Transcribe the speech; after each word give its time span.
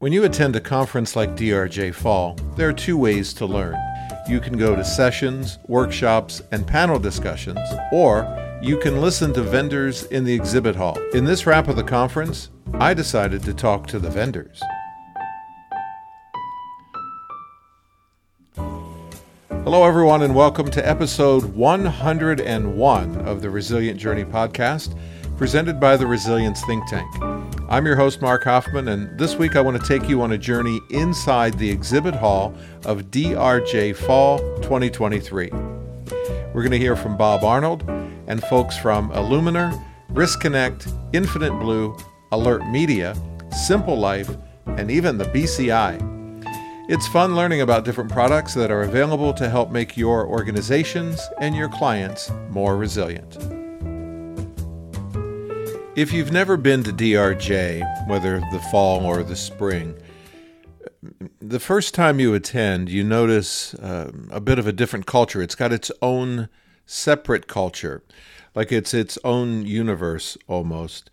When 0.00 0.12
you 0.12 0.22
attend 0.22 0.54
a 0.54 0.60
conference 0.60 1.16
like 1.16 1.34
DRJ 1.34 1.92
Fall, 1.92 2.36
there 2.54 2.68
are 2.68 2.72
two 2.72 2.96
ways 2.96 3.32
to 3.32 3.44
learn. 3.46 3.74
You 4.28 4.38
can 4.38 4.56
go 4.56 4.76
to 4.76 4.84
sessions, 4.84 5.58
workshops, 5.66 6.40
and 6.52 6.64
panel 6.64 7.00
discussions, 7.00 7.58
or 7.90 8.22
you 8.62 8.78
can 8.78 9.00
listen 9.00 9.32
to 9.32 9.42
vendors 9.42 10.04
in 10.04 10.22
the 10.22 10.32
exhibit 10.32 10.76
hall. 10.76 10.96
In 11.14 11.24
this 11.24 11.46
wrap 11.46 11.66
of 11.66 11.74
the 11.74 11.82
conference, 11.82 12.50
I 12.74 12.94
decided 12.94 13.42
to 13.42 13.52
talk 13.52 13.88
to 13.88 13.98
the 13.98 14.08
vendors. 14.08 14.62
Hello, 18.54 19.82
everyone, 19.82 20.22
and 20.22 20.32
welcome 20.32 20.70
to 20.70 20.88
episode 20.88 21.42
101 21.42 23.16
of 23.22 23.42
the 23.42 23.50
Resilient 23.50 23.98
Journey 23.98 24.24
podcast, 24.24 24.96
presented 25.36 25.80
by 25.80 25.96
the 25.96 26.06
Resilience 26.06 26.64
Think 26.66 26.86
Tank. 26.86 27.37
I'm 27.70 27.84
your 27.84 27.96
host, 27.96 28.22
Mark 28.22 28.44
Hoffman, 28.44 28.88
and 28.88 29.18
this 29.18 29.36
week 29.36 29.54
I 29.54 29.60
want 29.60 29.78
to 29.78 29.86
take 29.86 30.08
you 30.08 30.22
on 30.22 30.32
a 30.32 30.38
journey 30.38 30.80
inside 30.88 31.52
the 31.58 31.68
exhibit 31.68 32.14
hall 32.14 32.54
of 32.86 33.10
DRJ 33.10 33.94
Fall 33.94 34.38
2023. 34.62 35.50
We're 35.50 36.62
going 36.62 36.70
to 36.70 36.78
hear 36.78 36.96
from 36.96 37.18
Bob 37.18 37.44
Arnold 37.44 37.82
and 38.26 38.42
folks 38.44 38.78
from 38.78 39.10
Iluminr, 39.10 39.78
Risk 40.08 40.40
Connect, 40.40 40.88
Infinite 41.12 41.52
Blue, 41.60 41.94
Alert 42.32 42.66
Media, 42.70 43.14
Simple 43.66 43.98
Life, 43.98 44.30
and 44.64 44.90
even 44.90 45.18
the 45.18 45.26
BCI. 45.26 46.00
It's 46.88 47.06
fun 47.08 47.36
learning 47.36 47.60
about 47.60 47.84
different 47.84 48.10
products 48.10 48.54
that 48.54 48.70
are 48.70 48.80
available 48.80 49.34
to 49.34 49.50
help 49.50 49.70
make 49.70 49.94
your 49.94 50.26
organizations 50.26 51.20
and 51.38 51.54
your 51.54 51.68
clients 51.68 52.32
more 52.48 52.78
resilient. 52.78 53.57
If 55.98 56.12
you've 56.12 56.30
never 56.30 56.56
been 56.56 56.84
to 56.84 56.92
DRJ, 56.92 58.06
whether 58.06 58.38
the 58.52 58.60
fall 58.70 59.04
or 59.04 59.24
the 59.24 59.34
spring, 59.34 60.00
the 61.40 61.58
first 61.58 61.92
time 61.92 62.20
you 62.20 62.34
attend, 62.34 62.88
you 62.88 63.02
notice 63.02 63.74
uh, 63.74 64.12
a 64.30 64.40
bit 64.40 64.60
of 64.60 64.68
a 64.68 64.72
different 64.72 65.06
culture. 65.06 65.42
It's 65.42 65.56
got 65.56 65.72
its 65.72 65.90
own 66.00 66.50
separate 66.86 67.48
culture, 67.48 68.04
like 68.54 68.70
it's 68.70 68.94
its 68.94 69.18
own 69.24 69.66
universe 69.66 70.38
almost. 70.46 71.10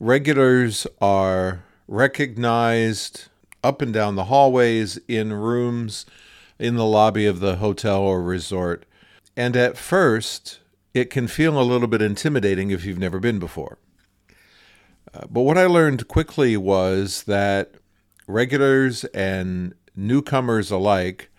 Regulars 0.00 0.88
are 1.00 1.62
recognized 1.86 3.26
up 3.62 3.80
and 3.80 3.94
down 3.94 4.16
the 4.16 4.24
hallways, 4.24 4.98
in 5.06 5.34
rooms, 5.34 6.04
in 6.58 6.74
the 6.74 6.84
lobby 6.84 7.26
of 7.26 7.38
the 7.38 7.58
hotel 7.58 8.00
or 8.00 8.20
resort. 8.20 8.86
And 9.36 9.56
at 9.56 9.78
first, 9.78 10.58
it 10.94 11.10
can 11.10 11.28
feel 11.28 11.60
a 11.60 11.62
little 11.62 11.86
bit 11.86 12.02
intimidating 12.02 12.72
if 12.72 12.84
you've 12.84 12.98
never 12.98 13.20
been 13.20 13.38
before. 13.38 13.78
But 15.30 15.42
what 15.42 15.58
I 15.58 15.66
learned 15.66 16.08
quickly 16.08 16.56
was 16.56 17.24
that 17.24 17.74
regulars 18.26 19.04
and 19.06 19.74
newcomers 19.94 20.70
alike 20.70 21.30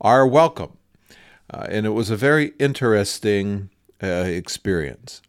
are 0.00 0.26
welcome. 0.26 0.76
Uh, 1.52 1.66
and 1.68 1.86
it 1.86 1.90
was 1.90 2.10
a 2.10 2.16
very 2.16 2.52
interesting 2.58 3.70
uh, 4.02 4.06
experience. 4.06 5.22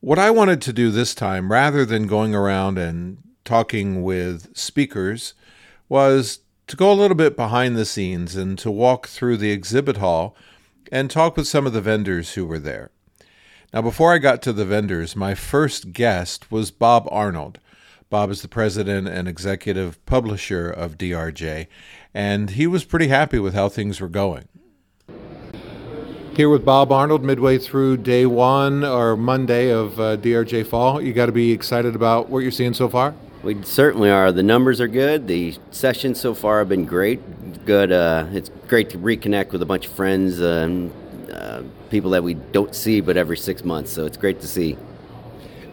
What 0.00 0.18
I 0.18 0.30
wanted 0.30 0.62
to 0.62 0.72
do 0.72 0.90
this 0.90 1.14
time, 1.14 1.50
rather 1.50 1.84
than 1.84 2.06
going 2.06 2.34
around 2.34 2.78
and 2.78 3.18
talking 3.44 4.02
with 4.02 4.56
speakers, 4.56 5.34
was 5.88 6.40
to 6.68 6.76
go 6.76 6.92
a 6.92 6.94
little 6.94 7.16
bit 7.16 7.36
behind 7.36 7.76
the 7.76 7.84
scenes 7.84 8.36
and 8.36 8.58
to 8.58 8.70
walk 8.70 9.08
through 9.08 9.38
the 9.38 9.50
exhibit 9.50 9.96
hall 9.96 10.36
and 10.92 11.10
talk 11.10 11.36
with 11.36 11.46
some 11.46 11.66
of 11.66 11.72
the 11.72 11.80
vendors 11.80 12.34
who 12.34 12.46
were 12.46 12.58
there. 12.58 12.90
Now, 13.72 13.82
before 13.82 14.14
I 14.14 14.18
got 14.18 14.40
to 14.42 14.54
the 14.54 14.64
vendors, 14.64 15.14
my 15.14 15.34
first 15.34 15.92
guest 15.92 16.50
was 16.50 16.70
Bob 16.70 17.06
Arnold. 17.10 17.58
Bob 18.08 18.30
is 18.30 18.40
the 18.40 18.48
president 18.48 19.06
and 19.06 19.28
executive 19.28 20.04
publisher 20.06 20.70
of 20.70 20.96
DRJ, 20.96 21.66
and 22.14 22.48
he 22.50 22.66
was 22.66 22.86
pretty 22.86 23.08
happy 23.08 23.38
with 23.38 23.52
how 23.52 23.68
things 23.68 24.00
were 24.00 24.08
going. 24.08 24.48
Here 26.34 26.48
with 26.48 26.64
Bob 26.64 26.90
Arnold, 26.90 27.22
midway 27.22 27.58
through 27.58 27.98
day 27.98 28.24
one 28.24 28.84
or 28.84 29.18
Monday 29.18 29.70
of 29.70 30.00
uh, 30.00 30.16
DRJ 30.16 30.66
Fall. 30.66 31.02
You 31.02 31.12
got 31.12 31.26
to 31.26 31.32
be 31.32 31.52
excited 31.52 31.94
about 31.94 32.30
what 32.30 32.38
you're 32.38 32.50
seeing 32.50 32.72
so 32.72 32.88
far? 32.88 33.14
We 33.42 33.62
certainly 33.64 34.08
are. 34.08 34.32
The 34.32 34.42
numbers 34.42 34.80
are 34.80 34.88
good. 34.88 35.28
The 35.28 35.58
sessions 35.72 36.18
so 36.18 36.32
far 36.32 36.60
have 36.60 36.70
been 36.70 36.86
great. 36.86 37.66
Good. 37.66 37.92
Uh, 37.92 38.28
it's 38.32 38.50
great 38.66 38.88
to 38.90 38.98
reconnect 38.98 39.52
with 39.52 39.60
a 39.60 39.66
bunch 39.66 39.86
of 39.86 39.92
friends. 39.92 40.40
Uh, 40.40 40.88
uh, 41.38 41.62
people 41.90 42.10
that 42.10 42.22
we 42.22 42.34
don't 42.34 42.74
see 42.74 43.00
but 43.00 43.16
every 43.16 43.36
six 43.36 43.64
months. 43.64 43.92
So 43.92 44.04
it's 44.04 44.16
great 44.16 44.40
to 44.40 44.46
see. 44.46 44.76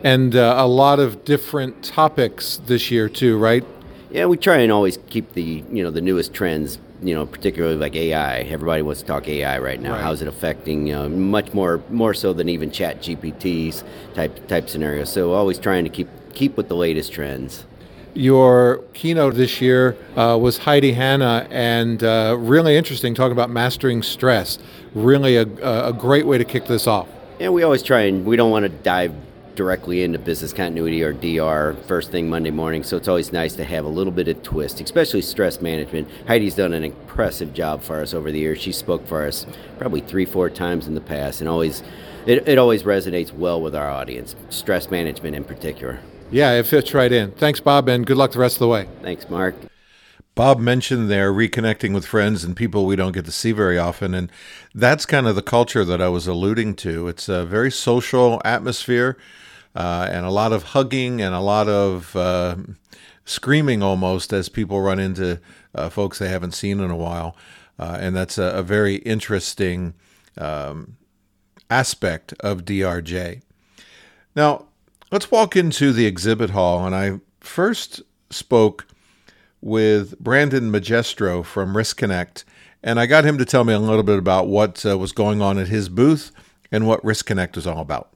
And 0.04 0.36
uh, 0.36 0.56
a 0.58 0.68
lot 0.68 1.00
of 1.00 1.26
different 1.26 1.84
topics 1.84 2.58
this 2.66 2.92
year 2.92 3.10
too, 3.10 3.38
right? 3.38 3.66
Yeah, 4.12 4.28
we 4.28 4.38
try 4.38 4.58
and 4.58 4.72
always 4.72 4.98
keep 5.10 5.34
the 5.34 5.64
you 5.72 5.84
know 5.84 5.92
the 5.92 6.02
newest 6.02 6.34
trends. 6.34 6.80
You 7.02 7.14
know, 7.14 7.26
particularly 7.26 7.76
like 7.76 7.96
AI. 7.96 8.40
Everybody 8.42 8.82
wants 8.82 9.02
to 9.02 9.08
talk 9.08 9.28
AI 9.28 9.60
right 9.60 9.80
now. 9.82 9.92
Right. 9.92 10.02
How's 10.02 10.22
it 10.22 10.28
affecting? 10.28 10.88
You 10.88 10.94
know, 10.94 11.10
much 11.10 11.54
more 11.54 11.82
more 11.90 12.14
so 12.14 12.32
than 12.32 12.48
even 12.48 12.72
Chat 12.72 13.02
GPTs 13.02 13.84
type 14.14 14.48
type 14.48 14.70
scenarios. 14.70 15.12
So 15.12 15.34
always 15.34 15.60
trying 15.60 15.84
to 15.84 15.90
keep 15.90 16.08
keep 16.34 16.56
with 16.56 16.68
the 16.68 16.76
latest 16.76 17.12
trends. 17.12 17.66
Your 18.16 18.78
keynote 18.94 19.36
this 19.36 19.60
year 19.60 19.98
uh, 20.16 20.38
was 20.42 20.58
Heidi 20.58 20.94
Hanna, 20.94 21.48
and 21.52 22.02
uh, 22.02 22.38
really 22.40 22.78
interesting, 22.78 23.14
talking 23.14 23.34
about 23.34 23.50
mastering 23.50 24.02
stress. 24.02 24.58
Really, 24.94 25.36
a, 25.36 25.44
a 25.88 25.92
great 25.92 26.26
way 26.26 26.38
to 26.38 26.46
kick 26.46 26.66
this 26.66 26.88
off. 26.88 27.10
Yeah, 27.40 27.50
we 27.50 27.64
always 27.64 27.84
try 27.84 28.04
and 28.04 28.26
we 28.26 28.38
don't 28.38 28.52
want 28.52 28.64
to 28.64 28.70
dive 28.70 29.14
directly 29.56 30.04
into 30.04 30.20
business 30.20 30.54
continuity 30.54 31.04
or 31.04 31.14
DR 31.14 31.76
first 31.88 32.12
thing 32.12 32.30
Monday 32.30 32.52
morning. 32.52 32.84
So 32.84 32.96
it's 32.98 33.08
always 33.08 33.34
nice 33.34 33.54
to 33.56 33.64
have 33.64 33.86
a 33.86 33.90
little 33.90 34.14
bit 34.14 34.28
of 34.28 34.42
twist, 34.44 34.80
especially 34.82 35.22
stress 35.22 35.62
management. 35.62 36.08
Heidi's 36.28 36.56
done 36.56 36.74
an 36.74 36.84
impressive 36.84 37.54
job 37.54 37.82
for 37.82 38.02
us 38.02 38.14
over 38.14 38.32
the 38.32 38.40
years. 38.40 38.62
She 38.62 38.72
spoke 38.72 39.06
for 39.08 39.26
us 39.26 39.46
probably 39.78 40.02
three, 40.02 40.26
four 40.26 40.50
times 40.50 40.88
in 40.88 40.96
the 40.96 41.02
past, 41.02 41.42
and 41.42 41.50
always 41.50 41.84
it, 42.26 42.48
it 42.48 42.58
always 42.58 42.84
resonates 42.84 43.32
well 43.34 43.62
with 43.62 43.76
our 43.76 43.90
audience. 43.90 44.36
Stress 44.50 44.90
management 44.90 45.36
in 45.36 45.44
particular. 45.44 46.00
Yeah, 46.32 46.54
it 46.54 46.66
fits 46.66 46.94
right 46.94 47.12
in. 47.12 47.32
Thanks, 47.32 47.60
Bob, 47.60 47.88
and 47.88 48.06
good 48.06 48.18
luck 48.18 48.32
the 48.32 48.40
rest 48.40 48.56
of 48.56 48.60
the 48.60 48.68
way. 48.68 48.88
Thanks, 49.02 49.30
Mark. 49.30 49.56
Bob 50.36 50.60
mentioned 50.60 51.10
there 51.10 51.32
reconnecting 51.32 51.94
with 51.94 52.06
friends 52.06 52.44
and 52.44 52.58
people 52.58 52.86
we 52.86 52.98
don't 52.98 53.14
get 53.14 53.24
to 53.24 53.32
see 53.32 53.54
very 53.54 53.78
often. 53.78 54.14
And 54.14 54.30
that's 54.74 55.06
kind 55.06 55.28
of 55.28 55.36
the 55.36 55.42
culture 55.42 55.86
that 55.86 56.02
I 56.02 56.10
was 56.10 56.28
alluding 56.28 56.76
to. 56.78 57.08
It's 57.08 57.30
a 57.30 57.46
very 57.46 57.72
social 57.72 58.42
atmosphere 58.44 59.18
uh, 59.76 60.10
and 60.12 60.26
a 60.26 60.32
lot 60.32 60.52
of 60.52 60.64
hugging 60.64 61.22
and 61.22 61.34
a 61.34 61.40
lot 61.40 61.70
of 61.70 62.14
uh, 62.18 62.58
screaming 63.24 63.82
almost 63.82 64.34
as 64.34 64.50
people 64.50 64.82
run 64.82 65.00
into 65.00 65.40
uh, 65.74 65.90
folks 65.90 66.20
they 66.20 66.30
haven't 66.30 66.52
seen 66.52 66.82
in 66.82 66.92
a 66.92 66.98
while. 66.98 67.38
Uh, 67.80 67.98
and 68.02 68.14
that's 68.14 68.38
a, 68.38 68.58
a 68.58 68.64
very 68.64 68.96
interesting 68.98 69.94
um, 70.38 70.98
aspect 71.70 72.34
of 72.42 72.66
DRJ. 72.66 73.42
Now, 74.36 74.66
Let's 75.12 75.30
walk 75.30 75.56
into 75.56 75.94
the 75.94 76.08
exhibit 76.08 76.50
hall. 76.50 76.86
And 76.86 76.96
I 76.96 77.20
first 77.40 78.02
spoke 78.32 78.88
with 79.62 80.18
Brandon 80.20 80.72
Magistro 80.72 81.46
from 81.46 81.76
Riskonnect, 81.76 82.44
and 82.84 83.00
I 83.00 83.06
got 83.06 83.24
him 83.24 83.38
to 83.38 83.46
tell 83.46 83.64
me 83.64 83.74
a 83.74 83.80
little 83.80 84.04
bit 84.04 84.18
about 84.18 84.48
what 84.48 84.84
uh, 84.86 84.98
was 84.98 85.12
going 85.12 85.42
on 85.42 85.60
at 85.60 85.68
his 85.68 85.90
booth 85.90 86.32
and 86.72 86.88
what 86.88 87.04
Riskonnect 87.04 87.56
is 87.56 87.68
all 87.68 87.82
about. 87.82 88.10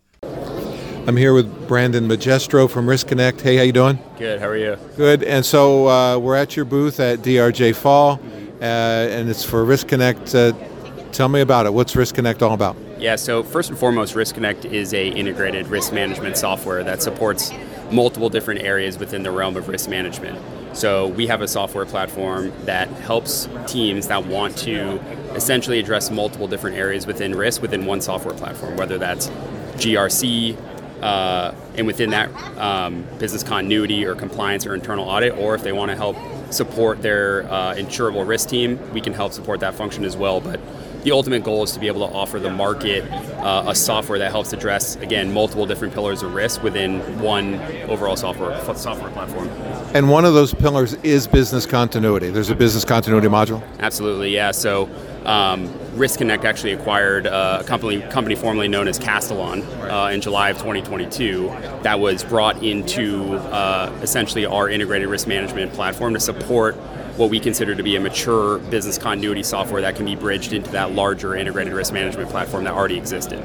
I'm 1.07 1.15
here 1.15 1.33
with 1.33 1.67
Brandon 1.67 2.07
Magistro 2.07 2.69
from 2.69 2.87
Riskonnect. 2.87 3.41
Hey, 3.41 3.57
how 3.57 3.63
you 3.63 3.71
doing? 3.71 3.99
Good. 4.17 4.39
How 4.39 4.47
are 4.47 4.57
you? 4.57 4.77
Good. 4.97 5.23
And 5.23 5.45
so 5.45 5.87
uh, 5.87 6.17
we're 6.17 6.35
at 6.35 6.55
your 6.55 6.65
booth 6.65 6.99
at 6.99 7.19
DRJ 7.19 7.75
Fall, 7.75 8.19
uh, 8.61 8.63
and 8.63 9.29
it's 9.29 9.43
for 9.43 9.63
Riskonnect. 9.63 10.33
Uh, 10.33 11.11
tell 11.11 11.29
me 11.29 11.41
about 11.41 11.67
it. 11.67 11.73
What's 11.73 11.93
Riskonnect 11.93 12.41
all 12.41 12.53
about? 12.53 12.75
Yeah, 12.99 13.15
so 13.15 13.43
first 13.43 13.69
and 13.69 13.79
foremost, 13.79 14.13
Riskonnect 14.13 14.65
is 14.65 14.93
a 14.93 15.07
integrated 15.07 15.67
risk 15.67 15.93
management 15.93 16.35
software 16.35 16.83
that 16.83 17.01
supports 17.01 17.49
multiple 17.91 18.29
different 18.29 18.59
areas 18.59 18.99
within 18.99 19.23
the 19.23 19.31
realm 19.31 19.55
of 19.55 19.69
risk 19.69 19.89
management. 19.89 20.37
So 20.75 21.07
we 21.07 21.25
have 21.27 21.41
a 21.41 21.47
software 21.47 21.85
platform 21.85 22.51
that 22.65 22.89
helps 22.89 23.47
teams 23.67 24.09
that 24.09 24.25
want 24.25 24.57
to 24.59 24.99
essentially 25.33 25.79
address 25.79 26.11
multiple 26.11 26.45
different 26.45 26.75
areas 26.75 27.07
within 27.07 27.35
risk 27.35 27.61
within 27.61 27.85
one 27.85 28.01
software 28.01 28.35
platform, 28.35 28.75
whether 28.75 28.97
that's 28.97 29.27
GRC, 29.77 30.57
uh, 31.01 31.55
and 31.75 31.87
within 31.87 32.09
that 32.09 32.29
um, 32.57 33.05
business 33.17 33.43
continuity 33.43 34.05
or 34.05 34.13
compliance 34.13 34.65
or 34.65 34.75
internal 34.75 35.07
audit, 35.07 35.37
or 35.37 35.55
if 35.55 35.63
they 35.63 35.71
want 35.71 35.89
to 35.89 35.95
help 35.95 36.17
support 36.51 37.01
their 37.01 37.43
uh, 37.49 37.75
insurable 37.75 38.27
risk 38.27 38.49
team, 38.49 38.77
we 38.91 38.99
can 38.99 39.13
help 39.13 39.31
support 39.31 39.61
that 39.61 39.73
function 39.73 40.03
as 40.03 40.17
well. 40.17 40.41
But 40.41 40.59
the 41.03 41.11
ultimate 41.11 41.43
goal 41.43 41.63
is 41.63 41.71
to 41.71 41.79
be 41.79 41.87
able 41.87 42.07
to 42.07 42.13
offer 42.13 42.39
the 42.39 42.49
market 42.49 43.09
uh, 43.39 43.65
a 43.67 43.75
software 43.75 44.19
that 44.19 44.31
helps 44.31 44.53
address 44.53 44.95
again 44.97 45.33
multiple 45.33 45.65
different 45.65 45.93
pillars 45.93 46.23
of 46.23 46.33
risk 46.33 46.61
within 46.63 46.99
one 47.19 47.55
overall 47.89 48.15
software 48.15 48.59
software 48.75 49.11
platform. 49.11 49.47
And 49.93 50.09
one 50.09 50.25
of 50.25 50.33
those 50.33 50.53
pillars 50.53 50.93
is 50.95 51.27
business 51.27 51.65
continuity. 51.65 52.29
There's 52.29 52.49
a 52.49 52.55
business 52.55 52.85
continuity 52.85 53.27
module. 53.27 53.63
Absolutely, 53.79 54.33
yeah. 54.33 54.51
So. 54.51 54.89
Um, 55.25 55.67
Riskonnect 55.99 56.45
actually 56.45 56.71
acquired 56.71 57.25
a 57.25 57.63
company, 57.65 57.99
company 57.99 58.33
formerly 58.35 58.69
known 58.69 58.87
as 58.87 58.97
Castellan 58.97 59.63
uh, 59.81 60.09
in 60.13 60.21
July 60.21 60.49
of 60.49 60.57
2022 60.57 61.49
that 61.83 61.99
was 61.99 62.23
brought 62.23 62.63
into 62.63 63.33
uh, 63.35 63.91
essentially 64.01 64.45
our 64.45 64.69
integrated 64.69 65.09
risk 65.09 65.27
management 65.27 65.73
platform 65.73 66.13
to 66.13 66.19
support 66.21 66.77
what 67.19 67.29
we 67.29 67.39
consider 67.39 67.75
to 67.75 67.83
be 67.83 67.97
a 67.97 67.99
mature 67.99 68.59
business 68.69 68.97
continuity 68.97 69.43
software 69.43 69.81
that 69.81 69.97
can 69.97 70.05
be 70.05 70.15
bridged 70.15 70.53
into 70.53 70.71
that 70.71 70.93
larger 70.93 71.35
integrated 71.35 71.73
risk 71.73 71.93
management 71.93 72.29
platform 72.29 72.63
that 72.63 72.73
already 72.73 72.97
existed. 72.97 73.39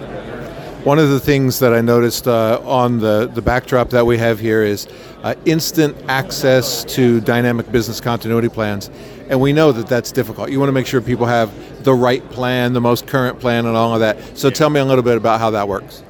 One 0.85 1.01
of 1.01 1.09
the 1.09 1.19
things 1.19 1.59
that 1.59 1.75
I 1.75 1.81
noticed 1.81 2.29
uh, 2.29 2.61
on 2.63 3.01
the, 3.01 3.27
the 3.27 3.43
backdrop 3.43 3.91
that 3.91 4.07
we 4.07 4.17
have 4.19 4.39
here 4.39 4.63
is 4.63 4.87
uh, 5.25 5.35
instant 5.45 5.97
access 6.09 6.85
to 6.95 7.21
dynamic 7.23 7.73
business 7.73 8.01
continuity 8.01 8.49
plans. 8.49 8.91
And 9.29 9.41
we 9.41 9.53
know 9.53 9.73
that 9.73 9.89
that's 9.89 10.13
difficult. 10.13 10.51
You 10.51 10.61
want 10.61 10.69
to 10.69 10.75
make 10.75 10.87
sure 10.87 11.01
people 11.01 11.27
have 11.27 11.51
the 11.83 11.95
right 11.95 12.23
plan, 12.31 12.75
the 12.75 12.81
most 12.81 13.09
current 13.09 13.41
plan, 13.41 13.67
and 13.67 13.77
all 13.77 13.95
of 13.95 14.01
that. 14.01 14.39
So 14.39 14.51
tell 14.51 14.71
me 14.71 14.79
a 14.79 14.85
little 14.85 15.03
bit 15.03 15.17
about 15.17 15.41
how 15.41 15.51
that 15.51 15.67
works. 15.67 16.05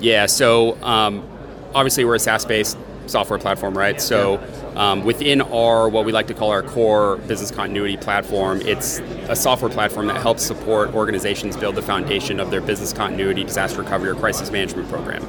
Yeah, 0.00 0.26
so 0.26 0.76
um, 0.82 1.26
obviously 1.72 2.04
we're 2.04 2.16
a 2.16 2.18
SaaS 2.18 2.44
based 2.44 2.76
software 3.06 3.38
platform, 3.38 3.76
right? 3.76 4.00
So 4.00 4.40
um, 4.76 5.04
within 5.04 5.40
our 5.40 5.88
what 5.88 6.04
we 6.04 6.12
like 6.12 6.26
to 6.28 6.34
call 6.34 6.50
our 6.50 6.62
core 6.62 7.16
business 7.18 7.50
continuity 7.50 7.96
platform, 7.96 8.60
it's 8.62 8.98
a 9.28 9.36
software 9.36 9.70
platform 9.70 10.06
that 10.08 10.20
helps 10.20 10.42
support 10.42 10.94
organizations 10.94 11.56
build 11.56 11.74
the 11.74 11.82
foundation 11.82 12.40
of 12.40 12.50
their 12.50 12.60
business 12.60 12.92
continuity, 12.92 13.44
disaster 13.44 13.82
recovery, 13.82 14.10
or 14.10 14.14
crisis 14.14 14.50
management 14.50 14.88
program. 14.88 15.22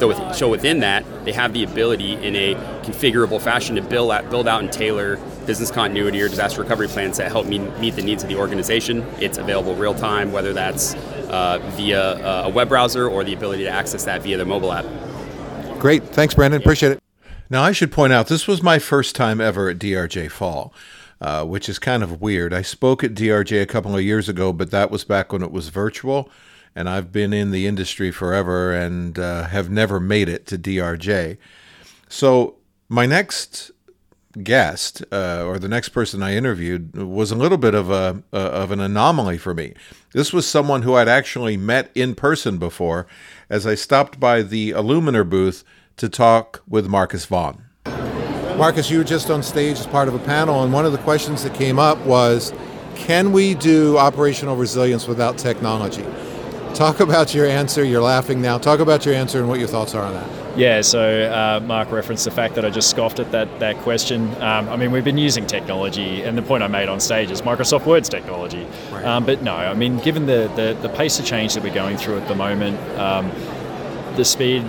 So, 0.00 0.08
with, 0.08 0.36
so 0.36 0.48
within 0.48 0.80
that, 0.80 1.04
they 1.24 1.32
have 1.32 1.52
the 1.52 1.62
ability 1.62 2.14
in 2.14 2.34
a 2.34 2.54
configurable 2.82 3.40
fashion 3.40 3.76
to 3.76 3.82
build 3.82 4.10
out, 4.10 4.28
build 4.28 4.48
out 4.48 4.60
and 4.60 4.72
tailor 4.72 5.16
business 5.46 5.70
continuity 5.70 6.20
or 6.20 6.28
disaster 6.28 6.62
recovery 6.62 6.88
plans 6.88 7.18
that 7.18 7.30
help 7.30 7.46
meet, 7.46 7.60
meet 7.78 7.94
the 7.94 8.02
needs 8.02 8.22
of 8.22 8.28
the 8.28 8.36
organization. 8.36 9.06
It's 9.20 9.38
available 9.38 9.74
real 9.74 9.94
time, 9.94 10.32
whether 10.32 10.52
that's 10.52 10.94
uh, 11.30 11.58
via 11.76 12.44
a 12.44 12.48
web 12.48 12.68
browser 12.68 13.08
or 13.08 13.24
the 13.24 13.34
ability 13.34 13.64
to 13.64 13.70
access 13.70 14.04
that 14.04 14.22
via 14.22 14.36
the 14.36 14.44
mobile 14.44 14.72
app. 14.72 14.84
Great. 15.78 16.02
Thanks, 16.02 16.34
Brandon. 16.34 16.60
Appreciate 16.60 16.92
it. 16.92 17.03
Now, 17.50 17.62
I 17.62 17.72
should 17.72 17.92
point 17.92 18.12
out 18.12 18.28
this 18.28 18.48
was 18.48 18.62
my 18.62 18.78
first 18.78 19.14
time 19.14 19.40
ever 19.40 19.68
at 19.68 19.78
DRJ 19.78 20.30
Fall, 20.30 20.72
uh, 21.20 21.44
which 21.44 21.68
is 21.68 21.78
kind 21.78 22.02
of 22.02 22.20
weird. 22.20 22.54
I 22.54 22.62
spoke 22.62 23.04
at 23.04 23.14
DRJ 23.14 23.60
a 23.60 23.66
couple 23.66 23.94
of 23.94 24.02
years 24.02 24.28
ago, 24.28 24.52
but 24.52 24.70
that 24.70 24.90
was 24.90 25.04
back 25.04 25.32
when 25.32 25.42
it 25.42 25.52
was 25.52 25.68
virtual, 25.68 26.30
and 26.74 26.88
I've 26.88 27.12
been 27.12 27.32
in 27.32 27.50
the 27.50 27.66
industry 27.66 28.10
forever 28.10 28.72
and 28.72 29.18
uh, 29.18 29.44
have 29.44 29.70
never 29.70 30.00
made 30.00 30.28
it 30.28 30.46
to 30.46 30.58
DRJ. 30.58 31.36
So, 32.08 32.56
my 32.88 33.06
next 33.06 33.70
guest 34.42 35.04
uh, 35.12 35.44
or 35.46 35.58
the 35.58 35.68
next 35.68 35.90
person 35.90 36.22
I 36.22 36.34
interviewed 36.34 36.96
was 36.96 37.30
a 37.30 37.36
little 37.36 37.58
bit 37.58 37.74
of 37.74 37.90
a 37.90 38.22
of 38.32 38.70
an 38.70 38.80
anomaly 38.80 39.38
for 39.38 39.54
me. 39.54 39.74
This 40.12 40.32
was 40.32 40.46
someone 40.46 40.82
who 40.82 40.94
I'd 40.94 41.08
actually 41.08 41.56
met 41.56 41.90
in 41.94 42.14
person 42.14 42.58
before, 42.58 43.06
as 43.48 43.66
I 43.66 43.74
stopped 43.74 44.18
by 44.18 44.42
the 44.42 44.70
Iluminr 44.70 45.28
booth 45.28 45.62
to 45.96 46.08
talk 46.08 46.62
with 46.68 46.88
Marcus 46.88 47.24
Vaughn. 47.26 47.64
Marcus, 48.56 48.90
you 48.90 48.98
were 48.98 49.04
just 49.04 49.30
on 49.30 49.42
stage 49.42 49.78
as 49.78 49.86
part 49.86 50.06
of 50.06 50.14
a 50.14 50.18
panel, 50.20 50.62
and 50.62 50.72
one 50.72 50.86
of 50.86 50.92
the 50.92 50.98
questions 50.98 51.42
that 51.42 51.54
came 51.54 51.78
up 51.78 51.98
was 52.06 52.52
can 52.94 53.32
we 53.32 53.54
do 53.54 53.98
operational 53.98 54.56
resilience 54.56 55.08
without 55.08 55.36
technology? 55.36 56.04
Talk 56.74 57.00
about 57.00 57.34
your 57.34 57.46
answer. 57.46 57.84
You're 57.84 58.02
laughing 58.02 58.40
now. 58.40 58.58
Talk 58.58 58.80
about 58.80 59.04
your 59.04 59.14
answer 59.14 59.38
and 59.38 59.48
what 59.48 59.58
your 59.58 59.68
thoughts 59.68 59.94
are 59.94 60.04
on 60.04 60.14
that. 60.14 60.58
Yeah, 60.58 60.80
so 60.82 61.30
uh, 61.30 61.60
Mark 61.64 61.90
referenced 61.90 62.24
the 62.24 62.30
fact 62.30 62.54
that 62.54 62.64
I 62.64 62.70
just 62.70 62.90
scoffed 62.90 63.18
at 63.18 63.32
that, 63.32 63.58
that 63.58 63.76
question. 63.78 64.30
Um, 64.40 64.68
I 64.68 64.76
mean, 64.76 64.92
we've 64.92 65.04
been 65.04 65.18
using 65.18 65.46
technology, 65.46 66.22
and 66.22 66.38
the 66.38 66.42
point 66.42 66.62
I 66.62 66.68
made 66.68 66.88
on 66.88 67.00
stage 67.00 67.32
is 67.32 67.42
Microsoft 67.42 67.86
Word's 67.86 68.08
technology. 68.08 68.66
Right. 68.92 69.04
Um, 69.04 69.26
but 69.26 69.42
no, 69.42 69.54
I 69.54 69.74
mean, 69.74 69.98
given 69.98 70.26
the, 70.26 70.50
the, 70.54 70.78
the, 70.80 70.94
pace 70.94 71.18
of 71.18 71.26
change 71.26 71.54
that 71.54 71.64
we're 71.64 71.74
going 71.74 71.96
through 71.96 72.18
at 72.18 72.28
the 72.28 72.36
moment, 72.36 72.78
um, 72.98 73.32
the 74.14 74.24
speed 74.24 74.64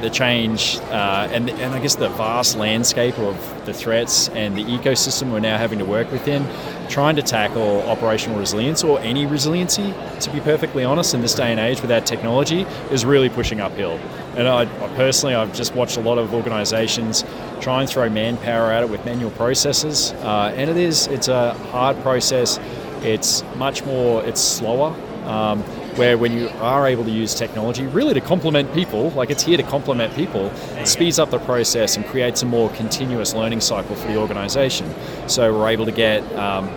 the 0.00 0.10
change 0.10 0.78
uh, 0.90 1.28
and, 1.32 1.50
and 1.50 1.74
I 1.74 1.80
guess 1.80 1.94
the 1.94 2.08
vast 2.10 2.56
landscape 2.56 3.18
of 3.18 3.66
the 3.66 3.72
threats 3.72 4.28
and 4.30 4.56
the 4.56 4.64
ecosystem 4.64 5.32
we're 5.32 5.40
now 5.40 5.58
having 5.58 5.78
to 5.78 5.84
work 5.84 6.10
within, 6.10 6.46
trying 6.88 7.16
to 7.16 7.22
tackle 7.22 7.82
operational 7.82 8.38
resilience 8.38 8.82
or 8.82 8.98
any 9.00 9.26
resiliency, 9.26 9.94
to 10.20 10.30
be 10.32 10.40
perfectly 10.40 10.84
honest, 10.84 11.14
in 11.14 11.20
this 11.20 11.34
day 11.34 11.50
and 11.50 11.60
age 11.60 11.80
with 11.82 11.92
our 11.92 12.00
technology, 12.00 12.62
is 12.90 13.04
really 13.04 13.28
pushing 13.28 13.60
uphill. 13.60 13.98
And 14.36 14.48
I, 14.48 14.62
I 14.62 14.88
personally, 14.96 15.34
I've 15.34 15.54
just 15.54 15.74
watched 15.74 15.96
a 15.96 16.00
lot 16.00 16.18
of 16.18 16.34
organizations 16.34 17.24
try 17.60 17.80
and 17.80 17.90
throw 17.90 18.08
manpower 18.08 18.70
at 18.72 18.82
it 18.82 18.88
with 18.88 19.04
manual 19.04 19.30
processes, 19.32 20.12
uh, 20.12 20.52
and 20.56 20.70
it 20.70 20.76
is, 20.76 21.06
it's 21.08 21.28
a 21.28 21.54
hard 21.70 22.00
process. 22.02 22.58
It's 23.02 23.42
much 23.56 23.84
more, 23.84 24.22
it's 24.24 24.40
slower. 24.40 24.94
Um, 25.24 25.64
where 25.96 26.16
when 26.16 26.32
you 26.32 26.48
are 26.60 26.86
able 26.86 27.04
to 27.04 27.10
use 27.10 27.34
technology 27.34 27.86
really 27.86 28.14
to 28.14 28.20
complement 28.20 28.72
people, 28.74 29.10
like 29.10 29.30
it's 29.30 29.42
here 29.42 29.56
to 29.56 29.62
complement 29.62 30.14
people, 30.14 30.46
it 30.76 30.86
speeds 30.86 31.18
up 31.18 31.30
the 31.30 31.38
process 31.40 31.96
and 31.96 32.06
creates 32.06 32.42
a 32.42 32.46
more 32.46 32.70
continuous 32.70 33.34
learning 33.34 33.60
cycle 33.60 33.96
for 33.96 34.08
the 34.08 34.16
organization. 34.16 34.92
So 35.26 35.52
we're 35.56 35.68
able 35.68 35.86
to 35.86 35.92
get 35.92 36.22
um, 36.36 36.68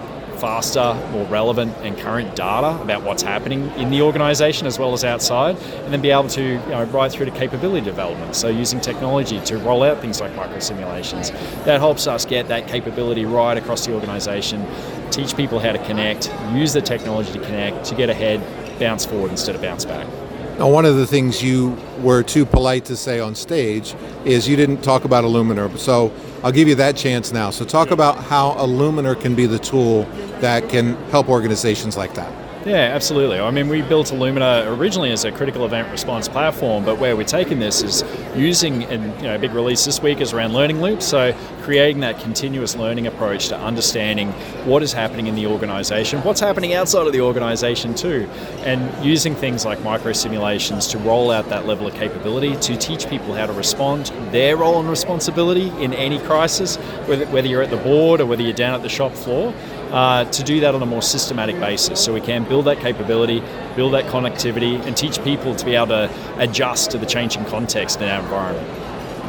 faster, 0.44 0.94
more 1.12 1.26
relevant 1.28 1.74
and 1.84 1.98
current 1.98 2.36
data 2.36 2.82
about 2.82 3.02
what's 3.04 3.24
happening 3.24 3.70
in 3.78 3.90
the 3.90 4.02
organization 4.02 4.68
as 4.68 4.78
well 4.78 4.92
as 4.92 5.06
outside, 5.06 5.56
and 5.56 5.94
then 5.94 6.02
be 6.02 6.12
able 6.12 6.28
to 6.28 6.44
you 6.44 6.58
know, 6.68 6.84
right 6.86 7.10
through 7.10 7.26
to 7.26 7.32
capability 7.32 7.86
development. 7.86 8.36
So 8.36 8.50
using 8.50 8.82
technology 8.82 9.40
to 9.40 9.58
roll 9.60 9.84
out 9.84 10.02
things 10.02 10.20
like 10.20 10.36
micro 10.36 10.60
simulations, 10.60 11.32
that 11.64 11.80
helps 11.80 12.08
us 12.08 12.26
get 12.26 12.50
that 12.50 12.68
capability 12.68 13.24
right 13.24 13.58
across 13.58 13.86
the 13.86 13.94
organization, 13.94 14.68
teach 15.12 15.34
people 15.38 15.60
how 15.60 15.72
to 15.72 15.86
connect, 15.86 16.30
use 16.52 16.74
the 16.74 16.82
technology 16.82 17.32
to 17.32 17.40
connect, 17.40 17.86
to 17.86 17.96
get 17.96 18.10
ahead, 18.10 18.42
bounce 18.84 19.06
forward 19.06 19.32
instead 19.32 19.56
of 19.56 19.62
bounce 19.62 19.86
back. 19.86 20.06
Now, 20.60 20.70
one 20.70 20.86
of 20.86 20.98
the 20.98 21.08
things 21.08 21.42
you 21.42 21.76
were 22.02 22.22
too 22.22 22.46
polite 22.46 22.86
to 22.86 22.98
say 22.98 23.20
on 23.20 23.34
stage 23.34 23.96
is 24.26 24.48
you 24.48 24.56
didn't 24.56 24.82
talk 24.82 25.06
about 25.06 25.24
Iluminr. 25.24 25.78
So 25.80 26.14
I'll 26.44 26.52
give 26.52 26.68
you 26.68 26.76
that 26.76 26.98
chance 26.98 27.32
now. 27.32 27.50
So 27.50 27.66
talk 27.66 27.92
about 27.92 28.18
how 28.18 28.52
Iluminr 28.56 29.20
can 29.20 29.36
be 29.36 29.46
the 29.46 29.58
tool 29.58 30.04
that 30.42 30.70
can 30.70 30.96
help 31.10 31.30
organizations 31.30 31.96
like 31.98 32.14
that. 32.16 32.43
Yeah, 32.66 32.76
absolutely. 32.76 33.42
I 33.42 33.52
mean, 33.52 33.68
we 33.68 33.82
built 33.82 34.08
Iluminr 34.08 34.78
originally 34.78 35.12
as 35.12 35.26
a 35.26 35.34
critical 35.34 35.66
event 35.66 35.92
response 35.92 36.30
platform, 36.30 36.86
but 36.86 36.98
where 36.98 37.18
we're 37.18 37.26
taking 37.26 37.60
this 37.60 37.84
is 37.84 38.06
using, 38.38 38.86
and 38.86 39.14
you 39.18 39.24
know, 39.24 39.36
a 39.36 39.38
big 39.40 39.52
release 39.52 39.84
this 39.84 40.02
week 40.02 40.22
is 40.22 40.32
around 40.32 40.54
learning 40.54 40.80
loops. 40.80 41.06
So 41.06 41.36
creating 41.64 42.00
that 42.02 42.22
continuous 42.22 42.78
learning 42.78 43.08
approach 43.08 43.50
to 43.50 43.58
understanding 43.58 44.32
what 44.64 44.82
is 44.82 44.94
happening 44.94 45.28
in 45.28 45.36
the 45.36 45.46
organization, 45.46 46.22
what's 46.24 46.40
happening 46.40 46.74
outside 46.74 47.06
of 47.06 47.12
the 47.12 47.20
organization 47.20 47.96
too, 47.96 48.30
and 48.60 49.06
using 49.06 49.36
things 49.36 49.66
like 49.66 49.82
micro 49.84 50.14
simulations 50.14 50.88
to 50.88 50.98
roll 51.00 51.32
out 51.32 51.50
that 51.50 51.66
level 51.66 51.86
of 51.86 51.94
capability 51.96 52.56
to 52.58 52.78
teach 52.78 53.10
people 53.10 53.34
how 53.34 53.46
to 53.46 53.54
respond, 53.54 54.06
their 54.32 54.56
role 54.56 54.80
and 54.80 54.90
responsibility 54.90 55.68
in 55.84 55.94
any 55.94 56.18
crisis, 56.20 56.78
whether, 57.08 57.26
whether 57.26 57.48
you're 57.48 57.62
at 57.62 57.72
the 57.72 57.78
board 57.78 58.22
or 58.22 58.26
whether 58.26 58.42
you're 58.42 58.54
down 58.54 58.74
at 58.74 58.84
the 58.84 58.90
shop 58.90 59.12
floor 59.12 59.54
uh, 59.94 60.26
to 60.26 60.44
do 60.44 60.60
that 60.60 60.74
on 60.76 60.82
a 60.82 60.86
more 60.86 61.02
systematic 61.02 61.60
basis. 61.60 62.04
So 62.04 62.14
we 62.14 62.20
can 62.20 62.44
build 62.44 62.66
that 62.66 62.80
capability, 62.80 63.42
build 63.76 63.94
that 63.94 64.06
connectivity, 64.06 64.84
and 64.86 64.98
teach 64.98 65.24
people 65.24 65.56
to 65.56 65.64
be 65.64 65.76
able 65.76 65.88
to 65.88 66.10
adjust 66.40 66.92
to 66.92 66.98
the 66.98 67.06
changing 67.06 67.46
context 67.46 68.02
in 68.02 68.10
our 68.10 68.22
environment. 68.22 68.68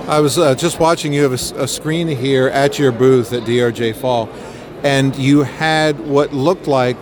I 0.09 0.21
was 0.21 0.39
uh, 0.39 0.55
just 0.55 0.81
watching 0.81 1.13
you 1.13 1.23
have 1.23 1.33
a, 1.33 1.63
a, 1.63 1.69
screen 1.69 2.09
here 2.09 2.49
at 2.49 2.79
your 2.79 2.93
booth 2.93 3.33
at 3.33 3.45
DRJ 3.45 3.95
Fall, 3.97 4.29
and 4.83 5.15
you 5.17 5.43
had 5.43 5.99
what 6.01 6.35
looked 6.35 6.67
like 6.67 6.99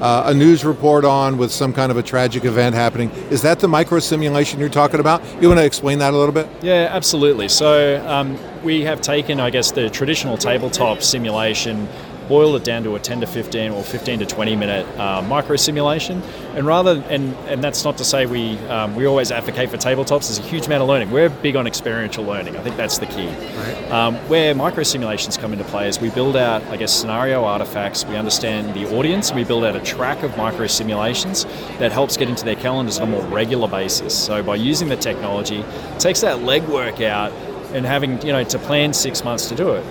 uh, 0.00 0.24
a 0.26 0.34
news 0.34 0.64
report 0.64 1.04
on 1.04 1.38
with 1.38 1.52
some 1.52 1.72
kind 1.72 1.90
of 1.90 1.96
a 1.96 2.02
tragic 2.02 2.44
event 2.44 2.74
happening. 2.74 3.10
Is 3.30 3.40
that 3.42 3.60
the 3.60 3.68
micro 3.68 4.00
simulation 4.00 4.58
you're 4.58 4.68
talking 4.68 5.00
about? 5.00 5.22
You 5.40 5.48
want 5.48 5.60
to 5.60 5.64
explain 5.64 5.98
that 6.00 6.12
a 6.12 6.16
little 6.16 6.34
bit? 6.34 6.48
Yeah, 6.60 6.88
absolutely. 6.90 7.48
So 7.48 8.04
um, 8.06 8.36
we 8.62 8.82
have 8.82 9.00
taken, 9.00 9.38
I 9.38 9.50
guess, 9.50 9.70
the 9.70 9.88
traditional 9.88 10.36
tabletop 10.36 11.02
simulation 11.02 11.88
boil 12.32 12.56
it 12.56 12.64
down 12.64 12.82
to 12.82 12.94
a 12.94 12.98
10 12.98 13.20
to 13.20 13.26
15 13.26 13.72
or 13.72 13.82
15 13.82 14.20
to 14.20 14.24
20 14.24 14.56
minute 14.56 14.86
uh, 14.98 15.20
micro 15.20 15.54
simulation. 15.54 16.22
And 16.54 16.66
rather, 16.66 17.04
and, 17.10 17.34
and 17.46 17.62
that's 17.62 17.84
not 17.84 17.98
to 17.98 18.06
say 18.06 18.24
we, 18.24 18.56
um, 18.68 18.96
we 18.96 19.04
always 19.04 19.30
advocate 19.30 19.68
for 19.68 19.76
tabletops, 19.76 20.28
there's 20.28 20.38
a 20.38 20.42
huge 20.42 20.64
amount 20.64 20.80
of 20.80 20.88
learning. 20.88 21.10
We're 21.10 21.28
big 21.28 21.56
on 21.56 21.66
experiential 21.66 22.24
learning. 22.24 22.56
I 22.56 22.62
think 22.62 22.78
that's 22.78 22.96
the 22.96 23.04
key. 23.04 23.26
Right. 23.26 23.90
Um, 23.90 24.14
where 24.30 24.54
micro 24.54 24.82
simulations 24.82 25.36
come 25.36 25.52
into 25.52 25.64
play 25.64 25.88
is 25.88 26.00
we 26.00 26.08
build 26.08 26.34
out, 26.34 26.62
I 26.68 26.78
guess, 26.78 26.98
scenario 26.98 27.44
artifacts, 27.44 28.06
we 28.06 28.16
understand 28.16 28.72
the 28.72 28.90
audience, 28.96 29.30
we 29.30 29.44
build 29.44 29.66
out 29.66 29.76
a 29.76 29.80
track 29.80 30.22
of 30.22 30.34
micro 30.38 30.68
simulations 30.68 31.44
that 31.80 31.92
helps 31.92 32.16
get 32.16 32.30
into 32.30 32.46
their 32.46 32.56
calendars 32.56 32.98
on 32.98 33.08
a 33.08 33.10
more 33.10 33.26
regular 33.26 33.68
basis. 33.68 34.18
So 34.18 34.42
by 34.42 34.56
using 34.56 34.88
the 34.88 34.96
technology, 34.96 35.62
takes 35.98 36.22
that 36.22 36.38
legwork 36.38 37.04
out 37.04 37.30
and 37.74 37.84
having, 37.84 38.22
you 38.22 38.32
know, 38.32 38.42
to 38.42 38.58
plan 38.58 38.94
six 38.94 39.22
months 39.22 39.50
to 39.50 39.54
do 39.54 39.72
it 39.72 39.84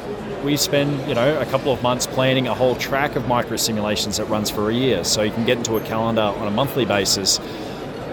we 0.43 0.57
spend 0.57 1.07
you 1.07 1.15
know 1.15 1.39
a 1.39 1.45
couple 1.45 1.71
of 1.71 1.81
months 1.81 2.07
planning 2.07 2.47
a 2.47 2.53
whole 2.53 2.75
track 2.75 3.15
of 3.15 3.27
micro 3.27 3.57
simulations 3.57 4.17
that 4.17 4.25
runs 4.25 4.49
for 4.49 4.69
a 4.69 4.73
year 4.73 5.03
so 5.03 5.21
you 5.21 5.31
can 5.31 5.45
get 5.45 5.57
into 5.57 5.77
a 5.77 5.81
calendar 5.81 6.21
on 6.21 6.47
a 6.47 6.51
monthly 6.51 6.85
basis 6.85 7.39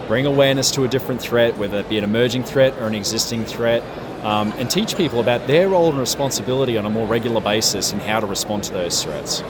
bring 0.06 0.26
awareness 0.26 0.70
to 0.70 0.84
a 0.84 0.88
different 0.88 1.20
threat 1.20 1.56
whether 1.58 1.78
it 1.78 1.88
be 1.88 1.98
an 1.98 2.04
emerging 2.04 2.42
threat 2.42 2.72
or 2.78 2.86
an 2.86 2.94
existing 2.94 3.44
threat 3.44 3.82
um, 4.24 4.52
and 4.52 4.70
teach 4.70 4.96
people 4.96 5.20
about 5.20 5.46
their 5.46 5.68
role 5.68 5.90
and 5.90 5.98
responsibility 5.98 6.76
on 6.76 6.86
a 6.86 6.90
more 6.90 7.06
regular 7.06 7.40
basis 7.40 7.92
and 7.92 8.02
how 8.02 8.18
to 8.20 8.26
respond 8.26 8.64
to 8.64 8.72
those 8.72 9.02
threats 9.02 9.42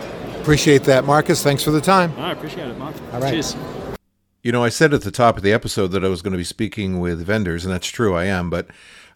appreciate 0.49 0.85
that. 0.85 1.05
Marcus, 1.05 1.43
thanks 1.43 1.63
for 1.63 1.71
the 1.71 1.81
time. 1.81 2.11
I 2.17 2.33
appreciate 2.33 2.69
it, 2.69 2.79
Mark. 2.79 2.95
All 3.13 3.21
right. 3.21 3.33
Cheers. 3.33 3.55
You 4.43 4.51
know, 4.51 4.65
I 4.65 4.71
said 4.71 4.95
at 4.95 5.03
the 5.03 5.11
top 5.11 5.37
of 5.37 5.43
the 5.43 5.53
episode 5.53 5.89
that 5.89 6.03
I 6.03 6.09
was 6.09 6.23
going 6.23 6.33
to 6.33 6.39
be 6.39 6.45
speaking 6.45 7.01
with 7.01 7.21
vendors, 7.21 7.67
and 7.67 7.75
that's 7.75 7.89
true, 7.89 8.15
I 8.15 8.25
am. 8.25 8.49
But 8.49 8.69